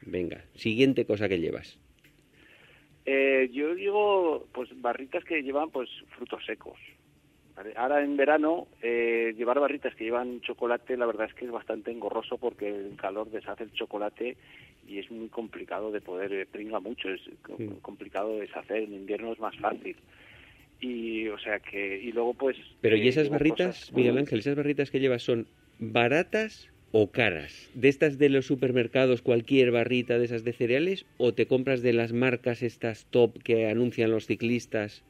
[0.03, 1.79] Venga, siguiente cosa que llevas.
[3.07, 6.79] Eh, yo digo, pues barritas que llevan pues frutos secos.
[7.57, 7.73] ¿Vale?
[7.77, 11.91] Ahora en verano, eh, llevar barritas que llevan chocolate, la verdad es que es bastante
[11.91, 14.37] engorroso porque el calor deshace el chocolate
[14.87, 17.69] y es muy complicado de poder, eh, pringa mucho, es Sí.
[17.83, 19.97] complicado de deshacer, en invierno es más fácil.
[20.81, 22.57] Y, o sea que, y luego pues...
[22.81, 25.49] Pero eh, ¿y esas llevo barritas, cosas- Miguel Ángel, esas barritas que llevas son
[25.79, 27.71] baratas o caras?
[27.75, 31.07] ¿De estas de los supermercados, cualquier barrita de esas de cereales?
[31.17, 35.05] ¿O te compras de las marcas estas top que anuncian los ciclistas?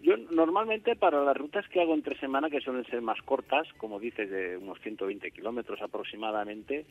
[0.00, 3.98] Yo normalmente para las rutas que hago entre semana, que suelen ser más cortas, como
[3.98, 6.86] dices, de unos 120 kilómetros aproximadamente,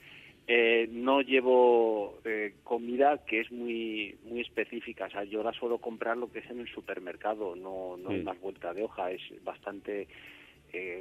[0.46, 5.06] eh, no llevo eh, comida que es muy muy específica.
[5.06, 8.22] O sea, yo la suelo comprar lo que es en el supermercado, no, no hay
[8.22, 8.26] Mm.
[8.26, 10.08] más vuelta de hoja, es bastante...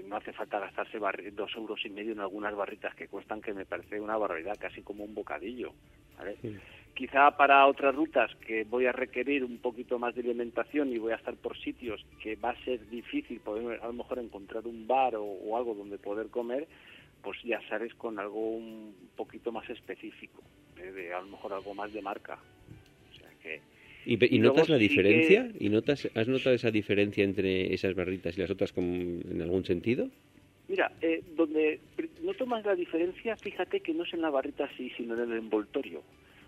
[0.06, 3.52] no hace falta gastarse barri- dos euros y medio en algunas barritas que cuestan que
[3.54, 5.72] me parece una barbaridad, casi como un bocadillo.
[6.18, 6.36] ¿vale?
[6.94, 11.12] Quizá para otras rutas que voy a requerir un poquito más de alimentación y voy
[11.12, 14.86] a estar por sitios que va a ser difícil poder a lo mejor encontrar un
[14.86, 16.66] bar o, o algo donde poder comer,
[17.22, 20.42] pues ya sales con algo un poquito más específico,
[20.78, 22.38] eh, de a lo mejor algo más de marca.
[23.10, 23.60] O sea que
[24.06, 25.50] ¿Y, y notas la sí que- diferencia?
[25.58, 29.64] ¿Y notas, has notado esa diferencia entre esas barritas y las otras con- en algún
[29.64, 30.08] sentido?
[30.68, 31.80] Mira, eh, donde
[32.22, 35.38] noto más la diferencia, fíjate que no es en la barrita sí, sino en el
[35.38, 36.02] envoltorio.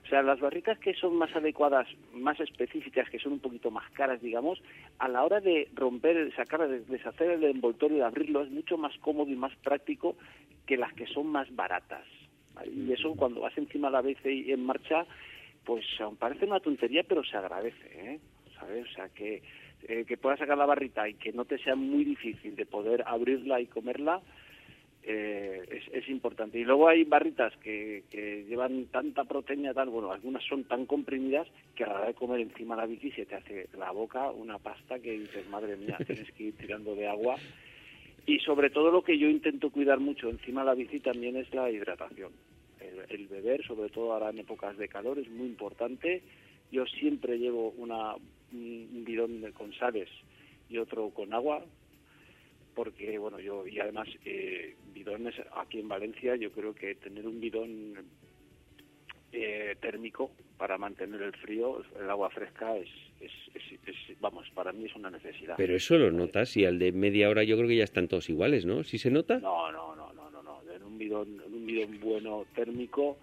[0.05, 3.89] O sea, las barritas que son más adecuadas, más específicas, que son un poquito más
[3.91, 4.59] caras, digamos,
[4.99, 8.97] a la hora de romper, sacar, de- deshacer el envoltorio y abrirlo es mucho más
[8.99, 10.17] cómodo y más práctico
[10.67, 12.05] que las que son más baratas.
[12.55, 12.73] ¿vale?
[12.73, 15.07] Y eso cuando vas encima a la vez y en marcha,
[15.69, 18.19] pues aun parece una tontería, pero se agradece, ¿eh?
[18.59, 18.87] ¿Sabes?
[18.91, 19.43] O sea que
[19.87, 23.05] eh, que puedas sacar la barrita y que no te sea muy difícil de poder
[23.07, 24.23] abrirla y comerla,
[25.03, 26.59] eh, es, es, importante.
[26.59, 31.47] Y luego hay barritas que, que, llevan tanta proteína, tal, bueno, algunas son tan comprimidas
[31.75, 34.59] que a la hora de comer encima la bici se te hace la boca una
[34.59, 37.37] pasta que dices, madre mía, tienes que ir tirando de agua.
[38.25, 41.53] Y sobre todo lo que yo intento cuidar mucho encima de la bici también es
[41.53, 42.33] la hidratación.
[43.09, 46.23] El, beber, sobre todo ahora en épocas de calor, es muy importante.
[46.71, 48.15] Yo siempre llevo una,
[48.53, 50.09] un bidón con sales
[50.69, 51.65] y otro con agua,
[52.79, 57.41] porque bueno yo y además eh, bidones aquí en Valencia yo creo que tener un
[57.41, 57.95] bidón
[59.33, 62.89] eh, térmico para mantener el frío el agua fresca es,
[63.21, 63.33] es,
[63.85, 65.57] es, vamos para mí es una necesidad.
[65.57, 68.31] Pero eso lo notas y al de media hora yo creo que ya están todos
[68.31, 70.08] iguales no si se nota no no no
[70.99, 73.17] un bidón un bidón bueno térmico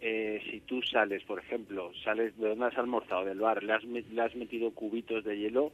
[0.00, 3.82] eh, si tú sales, por ejemplo, sales de donde has almorzado del bar, le has,
[3.82, 5.72] le has metido cubitos de hielo,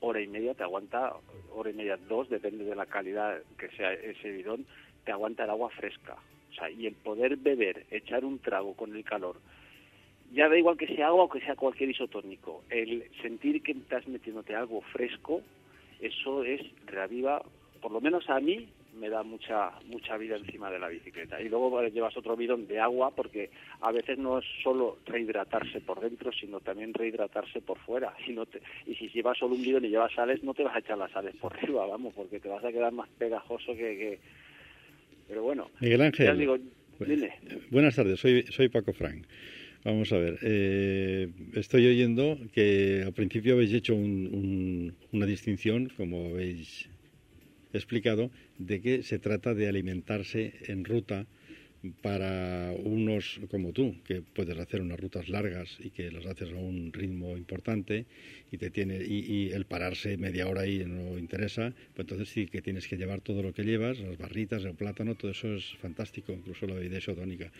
[0.00, 1.12] hora y media te aguanta,
[1.54, 4.64] hora y media, dos, depende de la calidad que sea ese bidón,
[5.04, 6.16] te aguanta el agua fresca.
[6.52, 9.36] O sea, y el poder beber, echar un trago con el calor,
[10.32, 14.08] ya da igual que sea agua o que sea cualquier isotónico, el sentir que estás
[14.08, 15.42] metiéndote algo fresco,
[16.00, 17.42] eso es, reaviva,
[17.82, 21.40] por lo menos a mí, me da mucha mucha vida encima de la bicicleta.
[21.40, 26.00] Y luego llevas otro bidón de agua porque a veces no es solo rehidratarse por
[26.00, 28.14] dentro, sino también rehidratarse por fuera.
[28.26, 28.46] Y, no
[28.86, 31.12] y si llevas solo un bidón y llevas sales, no te vas a echar las
[31.12, 34.18] sales por arriba, vamos, porque te vas a quedar más pegajoso que...
[35.28, 36.60] Pero bueno, Miguel Ángel,
[37.70, 39.24] buenas tardes, soy, soy Paco Frank.
[39.84, 46.88] Vamos a ver, eh, estoy oyendo que al principio habéis hecho una distinción, como habéis
[47.76, 51.26] explicado, de que se trata de alimentarse en ruta
[52.02, 56.56] para unos como tú, que puedes hacer unas rutas largas y que las haces a
[56.56, 58.06] un ritmo importante
[58.50, 62.62] y te tiene y, el pararse media hora ahí no interesa, pues entonces sí que
[62.62, 66.32] tienes que llevar todo lo que llevas, las barritas, el plátano, todo eso es fantástico,
[66.32, 67.52] incluso la bebida isotónica.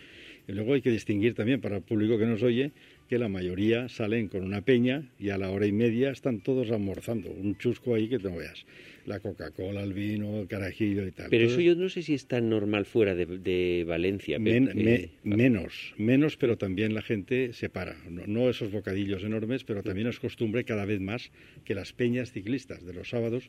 [0.49, 2.73] Y luego hay que distinguir también para el público que nos oye
[3.09, 6.71] que la mayoría salen con una peña y a la hora y media están todos
[6.71, 8.65] almorzando, un chusco ahí que te veas
[9.07, 11.31] la Coca-Cola, el vino, el carajillo y tal.
[11.31, 14.37] Pero eso yo no sé si es tan normal fuera de, Valencia.
[14.45, 17.97] Eh, menos, menos, pero también la gente se para.
[18.09, 21.31] No, esos bocadillos enormes, pero también es costumbre cada vez más
[21.65, 23.49] que las peñas ciclistas de los sábados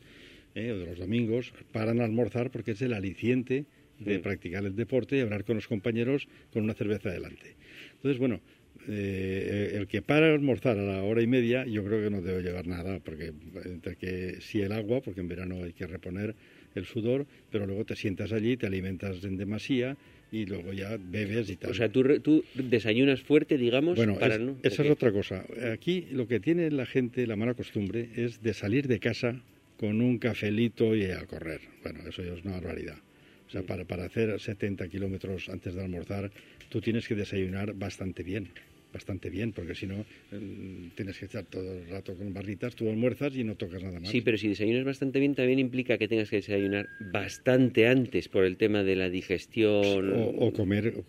[0.56, 3.66] eh, o de los domingos paran a almorzar porque es el aliciente
[4.00, 7.56] de practicar el deporte y hablar con los compañeros con una cerveza adelante.
[7.96, 8.42] Entonces, bueno,
[8.88, 12.42] eh, el que para almorzar a la hora y media, yo creo que no debe
[12.42, 13.34] llevar nada, porque
[13.66, 16.36] entre que si el agua, porque en verano hay que reponer
[16.76, 19.98] el sudor, pero luego te sientas allí, te alimentas en demasía
[20.32, 21.72] y luego ya bebes y tal.
[21.72, 24.58] O sea, tú, tú desayunas fuerte, digamos, bueno, para no...
[24.64, 25.46] Esa es otra cosa.
[25.74, 29.42] Aquí lo que tiene la gente, la mala costumbre, es de salir de casa
[29.78, 31.62] con un cafelito y a correr.
[31.84, 32.98] Bueno, eso ya es una barbaridad.
[33.48, 36.32] O sea, para, para hacer 70 kilómetros antes de almorzar,
[36.70, 38.50] tú tienes que desayunar bastante bien
[38.94, 42.90] bastante bien, porque si no eh, tienes que estar todo el rato con barritas, tú
[42.90, 44.10] almuerzas y no tocas nada más.
[44.10, 48.46] Sí, pero si desayunas bastante bien también implica que tengas que desayunar bastante antes por
[48.46, 50.14] el tema de la digestión.
[50.40, 51.04] O, comer,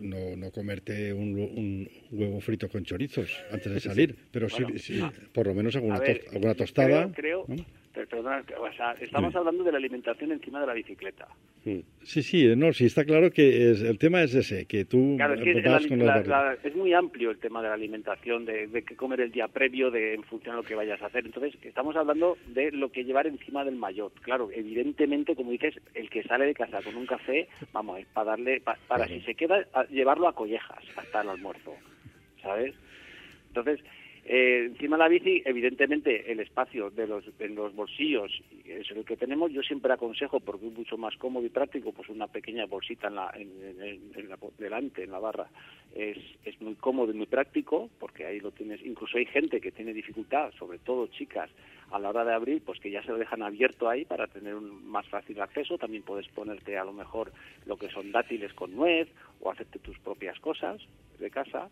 [0.00, 5.12] no, no comerte un, huevo frito con chorizos antes de salir, pero sí, ah.
[5.32, 6.00] por lo menos alguna,
[6.32, 7.10] alguna tostada.
[7.12, 7.46] Creo,
[8.02, 11.28] estamos hablando de la alimentación encima de la bicicleta.
[11.62, 15.88] Sí, sí, no, sí está claro que el tema es ese, que tú claro, es,
[15.88, 16.02] con
[16.62, 19.90] es muy amplio el tema de la alimentación, de, de qué comer el día previo,
[19.90, 21.24] de en función de lo que vayas a hacer.
[21.24, 24.12] Entonces, estamos hablando de lo que llevar encima del maillot.
[24.20, 28.32] Claro, evidentemente, como dices, el que sale de casa con un café, vamos, es para
[28.32, 31.74] darle, para, si se queda, llevarlo a collejas hasta el almuerzo,
[32.42, 32.74] ¿sabes?
[33.48, 33.80] Entonces,
[34.26, 38.32] eh, encima de la bici, evidentemente, el espacio de los, en los bolsillos
[38.64, 39.52] es el que tenemos.
[39.52, 43.14] Yo siempre aconsejo, porque es mucho más cómodo y práctico, pues una pequeña bolsita en
[43.16, 45.48] la, en, la, delante, en la barra.
[45.94, 48.80] Es, es muy cómodo y muy práctico, porque ahí lo tienes.
[48.84, 51.50] Incluso hay gente que tiene dificultad, sobre todo chicas,
[51.90, 54.54] a la hora de abrir, pues que ya se lo dejan abierto ahí para tener
[54.54, 55.76] un más fácil acceso.
[55.76, 57.30] También puedes ponerte a lo mejor
[57.66, 59.06] lo que son dátiles con nuez
[59.40, 60.80] o hacerte tus propias cosas
[61.18, 61.68] de casa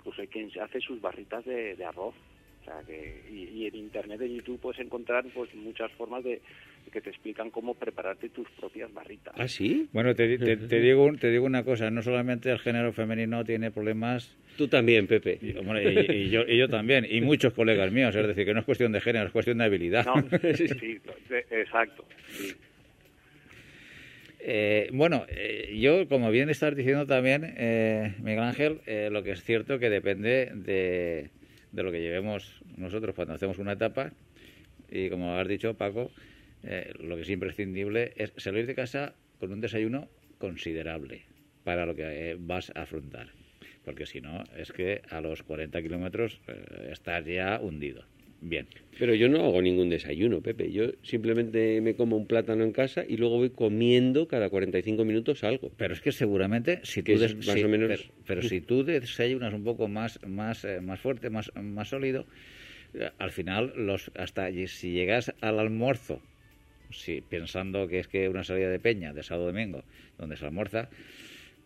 [0.00, 2.14] incluso hay quien hace sus barritas de, arroz.
[2.60, 6.40] O sea que, y, en internet, en YouTube, puedes encontrar pues muchas formas de,
[6.92, 9.34] que te explican cómo prepararte tus propias barritas.
[9.38, 9.88] ¿Ah, sí?
[9.92, 14.36] Bueno, te, digo, te digo una cosa, no solamente el género femenino tiene problemas...
[14.58, 15.38] Tú también, Pepe.
[15.40, 18.92] Y, yo, y yo también, y muchos colegas míos, es decir, que no es cuestión
[18.92, 20.04] de género, es cuestión de habilidad.
[20.54, 21.00] sí,
[21.50, 22.04] exacto.
[24.42, 29.32] Eh, bueno, eh, yo, como bien estás diciendo también, eh, Miguel Ángel, eh, lo que
[29.32, 31.30] es cierto que depende de,
[31.72, 34.12] de, lo que llevemos nosotros cuando hacemos una etapa.
[34.90, 36.10] Y como has dicho, Paco,
[36.62, 41.22] eh, lo que es imprescindible es salir de casa con un desayuno considerable
[41.62, 43.28] para lo que vas a afrontar.
[43.84, 46.40] Porque si no, es que a los 40 kilómetros
[46.90, 48.04] estás ya hundido.
[48.42, 48.66] Bien.
[48.98, 50.72] Pero yo no hago ningún desayuno, Pepe.
[50.72, 55.44] Yo simplemente me como un plátano en casa y luego voy comiendo cada 45 minutos
[55.44, 55.70] algo.
[55.76, 58.82] Pero es que seguramente si tú es des- más o menos- pero, pero si tú
[58.84, 62.24] desayunas un poco más más eh, más fuerte, más más sólido,
[62.94, 66.20] eh, al final los hasta si llegas al almuerzo,
[66.90, 69.82] si pensando que es que una salida de peña de sábado domingo
[70.18, 70.88] donde se almuerza,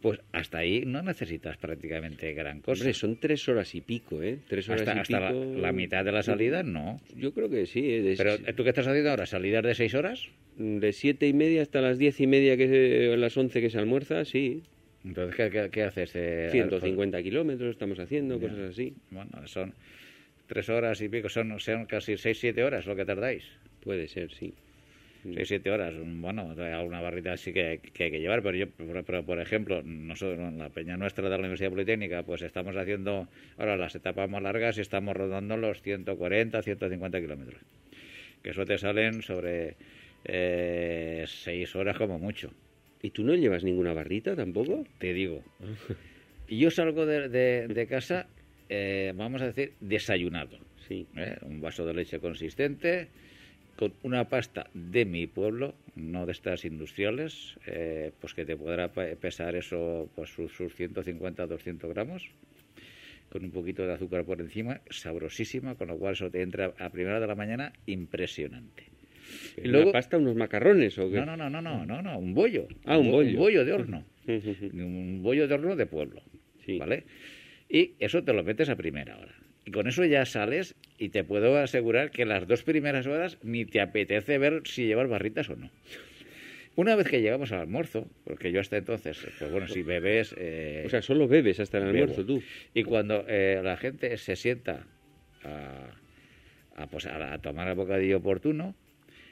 [0.05, 2.83] pues hasta ahí no necesitas prácticamente gran cosa.
[2.83, 4.39] Hombre, son tres horas y pico, ¿eh?
[4.47, 5.55] Tres horas hasta y hasta la, pico.
[5.59, 7.01] la mitad de la salida no.
[7.17, 7.81] Yo creo que sí.
[7.91, 8.03] ¿eh?
[8.03, 9.25] De, Pero ¿tú qué estás haciendo ahora?
[9.25, 10.29] ¿Salidas de seis horas?
[10.57, 13.79] de siete y media hasta las diez y media, que se- las once que se
[13.79, 14.63] almuerza, sí.
[15.05, 16.13] Entonces, ¿qué, qué- qué haces?
[16.15, 18.49] Eh, 150 kilómetros estamos haciendo, Ya.
[18.49, 18.93] cosas así.
[19.11, 19.73] Bueno, son
[20.47, 23.43] tres horas y pico, son, son casi seis, siete horas lo que tardáis.
[23.83, 24.53] Puede ser, sí.
[25.33, 25.95] Seis, siete horas.
[25.97, 30.39] Bueno, alguna barrita sí que, que hay que llevar, pero yo, por, por- ejemplo, nosotros
[30.39, 34.43] en la peña nuestra de la Universidad Politécnica, pues estamos haciendo ahora las etapas más
[34.43, 37.61] largas y estamos rodando los 140, 150 kilómetros.
[38.43, 39.77] Que eso te salen sobre
[40.25, 42.53] eh, seis horas como mucho.
[43.03, 44.85] ¿Y tú no llevas ninguna barrita tampoco?
[44.99, 45.43] te digo.
[46.49, 48.27] Y yo salgo de, de- de casa,
[48.69, 50.59] eh, vamos a decir, desayunado.
[50.89, 51.07] Sí.
[51.17, 51.37] ¿eh?
[51.43, 53.09] Un vaso de leche consistente,
[53.77, 58.93] con una pasta de mi pueblo, no de estas industriales, eh, pues que te podrá
[58.93, 62.31] pe- pesar eso, pues sus, sus 150, 200 gramos,
[63.31, 66.91] con un poquito de azúcar por encima, sabrosísima, con lo cual eso te entra a
[66.91, 68.85] primera de la mañana impresionante.
[69.57, 71.17] ¿Y luego- ¿Una pasta, unos macarrones o qué?
[71.17, 72.69] No, no, no, no, no, no, no, un bollo.
[72.85, 73.31] Ah, un bo- bollo.
[73.31, 74.05] Un bollo de horno.
[74.73, 76.23] Un bollo de horno de pueblo.
[76.65, 76.79] Sí.
[76.79, 77.05] ¿Vale?
[77.69, 79.35] Y eso te lo metes a primera hora.
[79.65, 83.65] Y con eso ya sales y te puedo asegurar que las dos primeras horas ni
[83.65, 85.71] te apetece ver si llevas barritas o no.
[86.77, 90.35] Una vez que llegamos al almuerzo, porque yo hasta entonces, pues bueno, si bebes...
[90.37, 91.99] eh, O sea, solo bebes hasta el bebo.
[91.99, 92.43] almuerzo tú.
[92.75, 94.85] Y cuando eh, la gente se sienta
[95.45, 95.91] a,
[96.77, 98.75] a, pues, a, a tomar el bocadillo oportuno,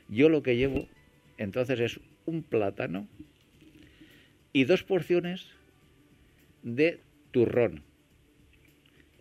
[0.09, 0.89] yo lo que llevo
[1.37, 3.09] entonces es un plátano
[4.53, 5.49] y dos porciones
[6.63, 7.01] de
[7.33, 7.83] turrón.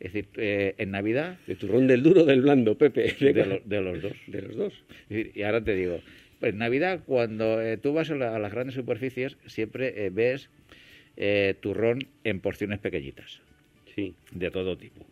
[0.02, 3.16] Es decir, eh, en Navidad, ¿De turrón del duro del blando, Pepe?
[3.20, 4.14] de, lo- de los dos.
[4.26, 4.74] De los dos.
[5.08, 6.02] Decir, Y ahora te digo,
[6.42, 10.50] en Navidad, cuando eh, tú vas a, la- a las grandes superficies, siempre eh, ves
[11.18, 13.42] eh, turrón en porciones pequeñitas
[13.96, 14.16] Sí.
[14.32, 15.06] de todo tipo.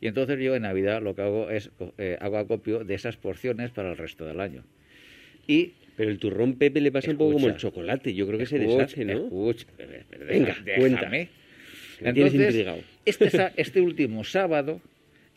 [0.00, 3.70] Y entonces yo en Navidad lo que hago es eh, hago acopio de esas porciones
[3.72, 4.62] para el resto del año.
[5.48, 8.14] Y Pero el turrón, Pepe, le pasa un poco como el chocolate.
[8.14, 9.12] Yo creo que se escucha, deshace, ¿no?
[9.24, 9.66] escucha,
[10.28, 10.98] Venga, deja- cuenta.
[11.00, 11.18] déjame.
[11.18, 11.28] Me
[11.98, 12.78] tienes intrigado.
[13.04, 14.80] este, este último sábado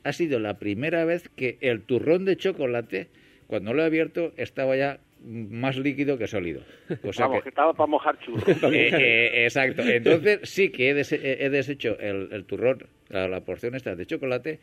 [0.03, 3.07] ha sido la primera vez que el turrón de chocolate,
[3.47, 6.61] cuando lo he abierto, estaba ya más líquido que sólido.
[7.01, 8.43] Cosa Vamos, que- que estaba para mojar churros.
[8.73, 9.81] Eh, eh, exacto.
[9.81, 13.95] Entonces sí que he, des- he- he deshecho el, el turrón, la, la porción esta
[13.95, 14.59] de chocolate,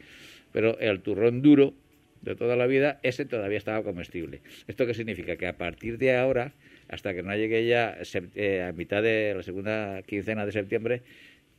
[0.52, 1.74] pero el turrón duro
[2.22, 4.40] de toda la vida, ese todavía estaba comestible.
[4.66, 5.36] ¿Esto qué significa?
[5.36, 6.54] Que a partir de ahora,
[6.88, 11.02] hasta que no llegue ya sep- eh, a mitad de la segunda quincena de septiembre,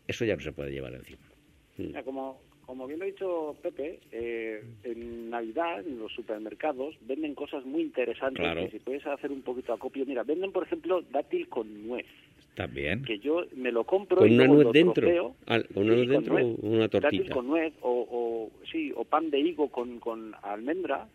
[0.08, 2.04] eso ya no se puede llevar encima.
[2.04, 7.64] Como, como bien lo ha dicho Pepe, eh, en Navidad en los supermercados venden cosas
[7.66, 8.62] muy interesantes Claro.
[8.66, 10.06] que si puedes hacer un poquito acopio.
[10.06, 12.08] Mira, venden, por ejemplo, dátil con nuez,
[12.56, 13.04] También.
[13.04, 14.94] que yo me lo compro ¿Con y una nuez lo dentro?
[14.94, 15.36] troceo.
[15.46, 17.34] Ah, ¿Con una nuez dentro una Dátil tortita?
[17.36, 21.08] con nuez o, o, sí, o pan de higo con, con almendra.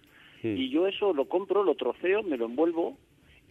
[0.45, 0.57] Hmm.
[0.57, 2.97] Y yo eso lo compro, lo troceo, me lo envuelvo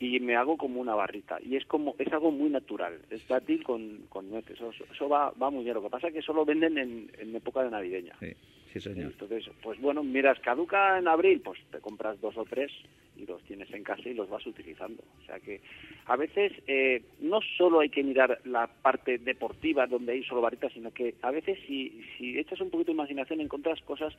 [0.02, 1.38] y me hago como una barrita.
[1.42, 3.00] Y es como es algo muy natural.
[3.12, 4.50] Es dátil con, con nuez.
[4.50, 5.76] Eso, eso va, va muy bien.
[5.76, 8.16] Lo que pasa es que solo venden en, en época de navideña.
[8.20, 8.34] Sí,
[8.74, 9.12] sí, señor.
[9.12, 12.72] Entonces, pues bueno, miras, caduca en abril, pues te compras dos o tres
[13.16, 15.04] y los tienes en casa y los vas utilizando.
[15.22, 15.62] O sea que
[16.06, 20.74] a veces eh, no solo hay que mirar la parte deportiva donde hay solo varitas,
[20.74, 24.14] sino que a veces si, si echas un poquito de imaginación encuentras cosas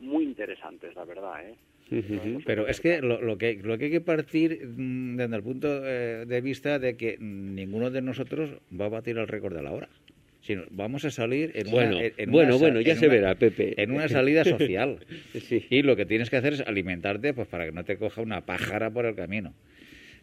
[0.00, 1.48] muy interesantes, la verdad.
[1.48, 1.54] ¿eh?
[2.46, 5.68] Pero es que lo, lo que lo que hay que partir mm, desde el punto
[5.84, 9.72] eh, de vista de que ninguno de nosotros va a batir el récord de la
[9.72, 9.88] hora.
[10.40, 13.14] Sino vamos a salir en Bueno, una, en- en bueno, una bueno, ya se una-
[13.14, 13.80] verá, Pepe.
[13.80, 14.98] En una salida social.
[15.40, 15.64] Sí.
[15.70, 18.40] Y lo que tienes que hacer es alimentarte pues para que no te coja una
[18.40, 19.54] pájara por el camino.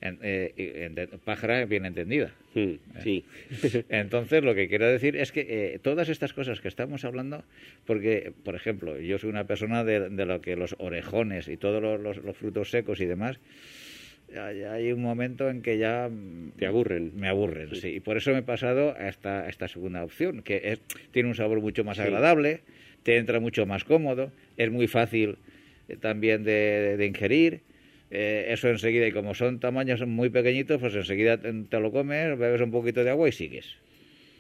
[0.01, 2.31] En- eh, pájara bien entendida.
[2.55, 2.73] Mm,
[3.03, 3.25] Sí.
[3.89, 7.43] Entonces, lo que quiero decir es que eh, todas estas cosas que estamos hablando,
[7.85, 11.81] porque, por ejemplo, yo soy una persona de, de lo que los orejones y todos
[11.81, 13.39] los, los- los frutos secos y demás,
[14.37, 16.09] hay, hay un momento en que ya...
[16.57, 17.11] Te aburren.
[17.15, 17.95] Me aburren, sí.
[17.95, 20.81] Y por eso me he pasado a esta, a esta segunda opción, que es,
[21.11, 22.03] tiene un sabor mucho más Sí.
[22.03, 22.61] agradable,
[23.03, 25.37] te entra mucho más cómodo, es muy fácil
[25.87, 27.61] eh, también de, de ingerir
[28.11, 32.37] eh, eso enseguida, y como son tamaños muy pequeñitos, pues enseguida te, te lo comes,
[32.37, 33.75] bebes un poquito de agua y sigues.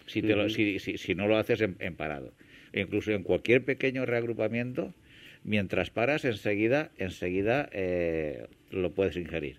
[0.07, 2.33] Si, te lo- si, si, si no lo haces en, en parado.
[2.73, 4.93] Incluso en cualquier pequeño reagrupamiento,
[5.43, 9.57] mientras paras, enseguida, enseguida eh, lo puedes ingerir.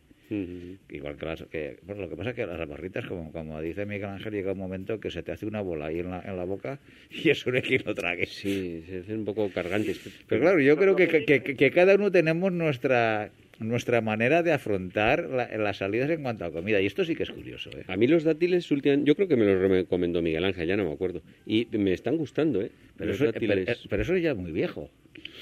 [0.89, 3.87] Igual que las que bueno, lo que pasa es que las barritas, como, como dice
[3.87, 6.37] Miguel Ángel, llega un momento que se te hace una bola ahí en la, en
[6.37, 6.79] la boca
[7.11, 8.27] y eso no hay quien lo trague.
[8.27, 10.01] Sí, se hacen un poco cargantes.
[10.29, 11.25] Pero claro, yo creo que-
[11.57, 13.31] que cada uno tenemos nuestra
[13.61, 16.81] nuestra manera de afrontar la- las salidas en cuanto a comida.
[16.81, 17.71] Y esto sí que es curioso.
[17.71, 17.85] ¿eh?
[17.89, 20.85] A mí los dátiles, últimamente, yo creo que me los recomendó Miguel Ángel, ya no
[20.85, 21.23] me acuerdo.
[21.47, 22.71] Y me están gustando, ¿eh?
[22.97, 23.87] Pero los eso, pero, dátiles.
[23.89, 24.91] pero eso ya es muy viejo.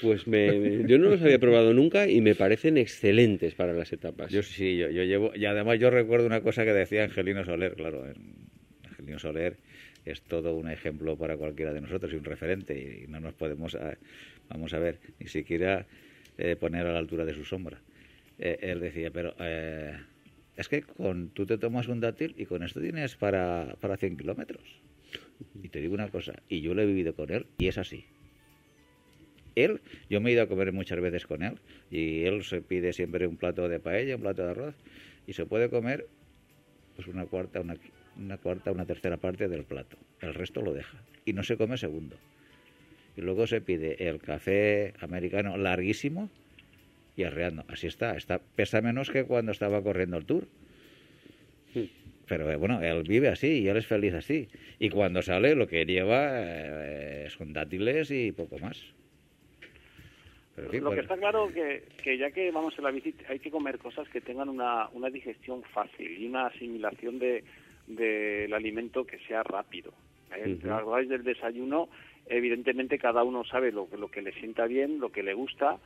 [0.01, 3.91] Pues me, me- yo no los había probado nunca y me parecen excelentes para las
[3.93, 4.31] etapas.
[4.31, 5.31] Yo sí, yo, yo llevo.
[5.35, 8.05] Y además yo recuerdo una cosa que decía Angelino Soler, claro.
[8.87, 9.57] Angelino Soler
[10.05, 12.77] es todo un ejemplo para cualquiera de nosotros y un referente.
[13.05, 13.95] Y no nos podemos, ah,
[14.49, 15.85] vamos a ver, ni siquiera
[16.37, 17.79] eh, poner a la altura de su sombra.
[18.39, 19.97] Eh, él decía, pero eh,
[20.55, 24.17] es que con tú te tomas un dátil y con esto tienes para, para 100
[24.17, 24.63] kilómetros.
[25.61, 28.05] Y te digo una cosa, y yo lo he vivido con él y es así.
[29.55, 31.59] Él, yo me he ido a comer muchas veces con él
[31.91, 34.75] y él se pide siempre un plato de paella, un plato de arroz
[35.27, 36.07] y se puede comer
[36.95, 37.75] pues una cuarta, una,
[38.17, 39.97] una cuarta, una tercera parte del plato.
[40.21, 42.17] El resto lo deja y no se come segundo.
[43.17, 46.29] Y luego se pide el café americano larguísimo
[47.19, 47.63] y arreando.
[47.67, 50.47] Así está, está pesa menos que cuando estaba corriendo el tour.
[52.27, 54.47] Pero eh, bueno, él vive así y él es feliz así.
[54.79, 58.79] Y cuando sale lo que lleva eh, son dátiles y poco más.
[60.55, 63.39] Pero, Lo que pues- está claro que, que ya que vamos en la bici hay
[63.39, 67.43] que comer cosas que tengan una, una digestión fácil y una asimilación de
[67.87, 69.91] del alimento que sea rápido.
[70.37, 70.59] ¿eh?
[70.69, 71.89] Habláis del desayuno,
[72.27, 75.77] evidentemente cada uno sabe lo, que- lo que le sienta bien, lo que le gusta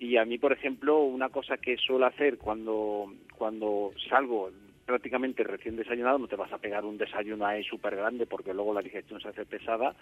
[0.00, 4.50] y a mí, por ejemplo, una cosa que suelo hacer cuando, cuando salgo
[4.86, 8.72] prácticamente recién desayunado, no te vas a pegar un desayuno ahí súper grande porque luego
[8.74, 9.94] la digestión se hace pesada,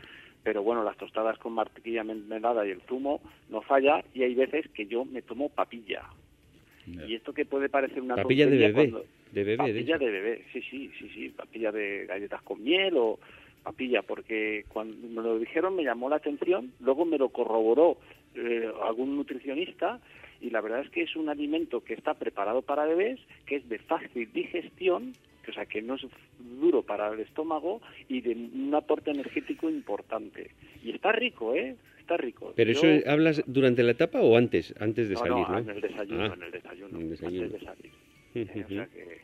[0.42, 3.20] pero bueno, las tostadas con mantequilla mermelada y el zumo
[3.50, 6.04] no falla y hay veces que yo me tomo papilla.
[6.86, 10.04] Y esto que puede parecer una Papilla de bebé, cuando- de bebé, de papilla hecho.
[10.06, 13.18] de bebé, sí, sí, sí, sí, papilla de galletas con miel o
[13.62, 17.98] papilla, porque cuando me lo dijeron me llamó la atención, luego me lo corroboró
[18.34, 20.00] eh, algún nutricionista
[20.40, 23.68] y la verdad es que es un alimento que está preparado para bebés, que es
[23.68, 25.12] de fácil digestión,
[25.44, 26.02] que, o sea, que no es
[26.60, 30.50] duro para el estómago y de un aporte energético importante.
[30.84, 31.74] Y está rico, ¿eh?
[31.98, 32.52] Está rico.
[32.56, 35.58] Pero Yo- eso hablas durante la etapa o antes, antes de no, salir, no, ¿no?
[35.58, 37.44] en el desayuno, Ah, en el desayuno, en el desayuno.
[37.44, 37.90] antes de salir.
[38.34, 39.18] Eh, o sea que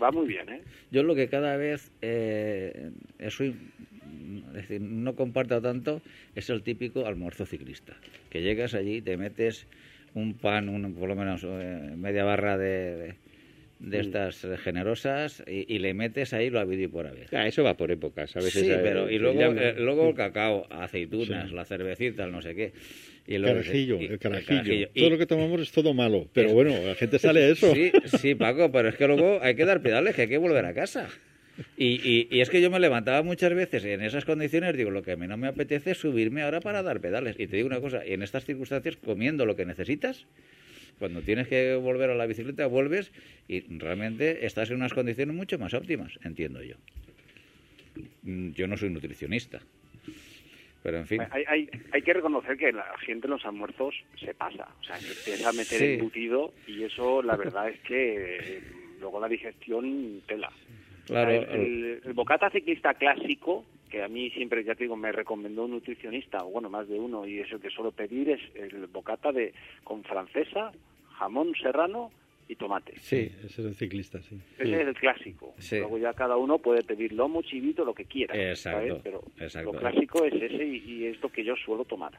[0.00, 0.62] va muy bien, ¿eh?
[0.90, 3.44] Yo lo que cada vez eh, eso,
[4.48, 6.02] es decir, no comparto tanto
[6.34, 7.96] es el típico almuerzo ciclista.
[8.30, 9.66] Que llegas allí, te metes
[10.14, 13.14] un pan, un, por lo menos eh, media barra de, de,
[13.80, 17.28] de estas generosas y, y le metes ahí lo habido y por haber.
[17.34, 18.62] Ah, eso va por épocas, a veces.
[18.66, 21.54] Sí, pero y luego, eh, luego el cacao, aceitunas, Sí.
[21.54, 22.72] la cervecita, el no sé qué.
[23.26, 24.88] Y El carajillo, y- el carajillo.
[24.94, 26.26] Todo lo que tomamos es todo malo.
[26.32, 27.72] Pero bueno, la gente sale a eso.
[27.74, 30.64] Sí, sí, Paco, pero es que luego hay que dar pedales, que hay que volver
[30.66, 31.08] a casa.
[31.76, 34.90] Y, y, y es que yo me levantaba muchas veces y en esas condiciones, digo,
[34.90, 37.36] lo que a mí no me apetece es subirme ahora para dar pedales.
[37.38, 40.26] Y te digo una cosa, en estas circunstancias, comiendo lo que necesitas,
[40.98, 43.10] cuando tienes que volver a la bicicleta, vuelves
[43.48, 46.76] y realmente estás en unas condiciones mucho más óptimas, entiendo yo.
[48.22, 49.60] Mm, Yo no soy nutricionista.
[50.82, 51.20] Pero en fin.
[51.30, 54.98] Hay, hay, hay que reconocer que la gente en los almuerzos se pasa, o sea,
[54.98, 55.84] que empieza a meter Sí.
[55.94, 58.60] embutido y eso la verdad es que eh,
[59.00, 60.50] luego la digestión tela.
[61.06, 65.12] Claro, el, el- el bocata ciclista clásico, que a mí siempre, ya te digo, me
[65.12, 68.86] recomendó un nutricionista, o bueno, más de uno, y eso que suelo pedir es el
[68.86, 69.52] bocata de
[69.84, 70.72] con francesa,
[71.18, 72.10] jamón serrano
[72.48, 72.94] y tomate.
[73.00, 74.38] Sí, Ese es el ciclista, sí.
[74.58, 75.54] Ese es el clásico.
[75.58, 75.78] Sí.
[75.78, 78.34] Luego ya cada uno puede pedir lomo, chivito, lo que quiera.
[78.34, 79.02] Exacto, ¿sabes?
[79.02, 79.72] Pero exacto.
[79.72, 82.12] lo clásico es ese y, y es lo que yo suelo tomar.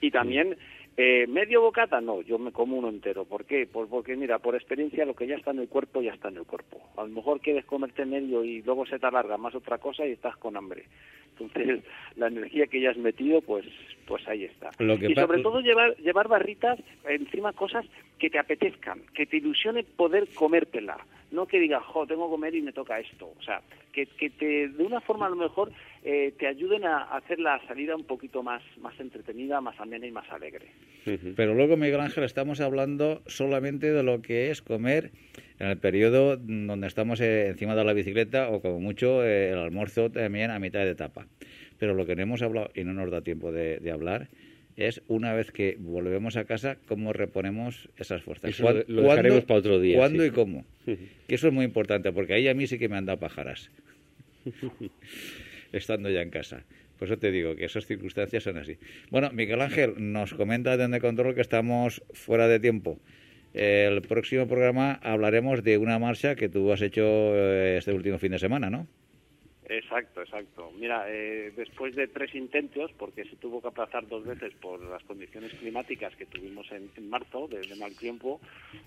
[0.00, 0.56] Y también,
[0.96, 3.24] eh, medio bocata, no, yo me como uno entero.
[3.24, 3.66] ¿Por qué?
[3.70, 6.36] Pues porque, mira, por experiencia, lo que ya está en el cuerpo, ya está en
[6.36, 6.80] el cuerpo.
[6.96, 10.12] A lo mejor quieres comerte medio y luego se te alarga más otra cosa y
[10.12, 10.84] estás con hambre.
[11.30, 11.82] Entonces,
[12.16, 13.64] la energía que ya has metido, pues
[14.06, 14.70] pues ahí está.
[14.78, 16.78] Lo que y sobre todo llevar llevar barritas,
[17.08, 17.86] encima cosas
[18.18, 20.98] que te apetezcan, que te ilusione poder comértela.
[21.30, 23.32] No que digas, jo, tengo que comer y me toca esto.
[23.38, 23.62] O sea,
[23.92, 25.72] que, que te, de una forma a lo mejor
[26.04, 30.10] eh, te ayuden a hacer la salida un poquito más, más entretenida, más amena y
[30.12, 30.66] más alegre.
[31.36, 35.10] Pero luego, Miguel Ángel, estamos hablando solamente de lo que es comer
[35.58, 39.58] en el periodo donde estamos eh, encima de la bicicleta o como mucho eh, el
[39.58, 41.26] almuerzo también a mitad de etapa.
[41.78, 44.28] Pero lo que no hemos hablado y no nos da tiempo de, de hablar
[44.76, 48.50] es una vez que volvemos a casa, cómo reponemos esas fuerzas.
[48.50, 50.28] Eso lo- lo dejaremos para otro día, ¿Cuándo sí.
[50.30, 50.64] y cómo?
[51.28, 53.70] Que eso es muy importante, porque ahí a mí sí que me han dado pajaras.
[55.72, 56.64] Estando ya en casa.
[56.98, 58.78] Por eso te digo que esas circunstancias son así.
[59.10, 63.00] Bueno, Miguel Ángel nos comenta desde control que estamos fuera de tiempo.
[63.54, 68.32] El próximo programa hablaremos de una marcha que tú has hecho eh, este último fin
[68.32, 68.86] de semana, ¿no?
[69.74, 70.70] Exacto, exacto.
[70.78, 75.02] Mira, eh, después de tres intentos, porque se tuvo que aplazar dos veces por las
[75.04, 78.40] condiciones climáticas que tuvimos en, marzo, de, de mal tiempo,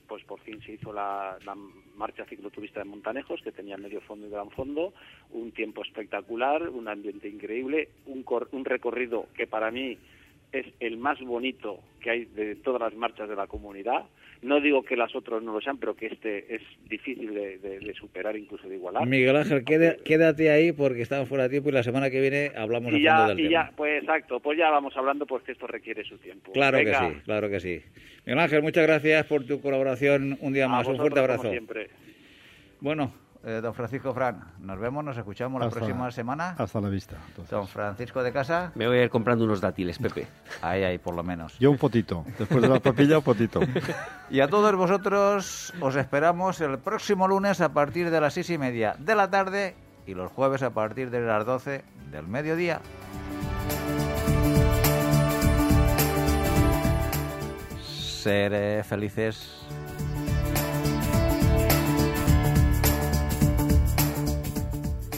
[0.08, 1.56] pues por fin se hizo la, la
[1.96, 4.94] marcha cicloturista de Montanejos, que tenía medio fondo y gran fondo,
[5.32, 9.98] un tiempo espectacular, un ambiente increíble, un, cor- un recorrido que para mí
[10.52, 14.04] es el más bonito que hay de todas las marchas de la comunidad.
[14.42, 17.80] No digo que las otras no lo sean, pero que este es difícil de, de-
[17.80, 19.06] de superar, incluso de igualar.
[19.08, 22.94] Miguel Ángel, quédate ahí porque estamos fuera de tiempo y la semana que viene hablamos
[22.94, 23.52] a y fondo ya, del y tema.
[23.52, 26.52] ya, pues exacto, pues ya vamos hablando porque esto requiere su tiempo.
[26.52, 27.82] Claro Venga, que sí, claro que sí.
[28.26, 30.88] Miguel Ángel, muchas gracias por tu colaboración un día a más.
[30.88, 31.50] Un fuerte como abrazo.
[31.50, 31.90] siempre.
[32.82, 33.14] Bueno,
[33.46, 36.56] eh, don Francisco Fran, nos vemos, nos escuchamos la próxima semana.
[36.58, 37.16] Hasta la vista.
[37.28, 37.52] entonces.
[37.52, 40.28] Don Francisco de Casa, Me voy a ir comprando unos dátiles, Pepe.
[40.64, 41.58] ahí, ahí, por lo menos.
[41.60, 42.26] Yo un potito.
[42.40, 43.60] Después de la papilla, un potito.
[44.32, 48.58] Y a todos vosotros os esperamos el próximo lunes a partir de las seis y
[48.58, 49.76] media de la tarde
[50.08, 52.82] y los jueves a partir de las doce del mediodía.
[57.84, 59.62] Seré felices.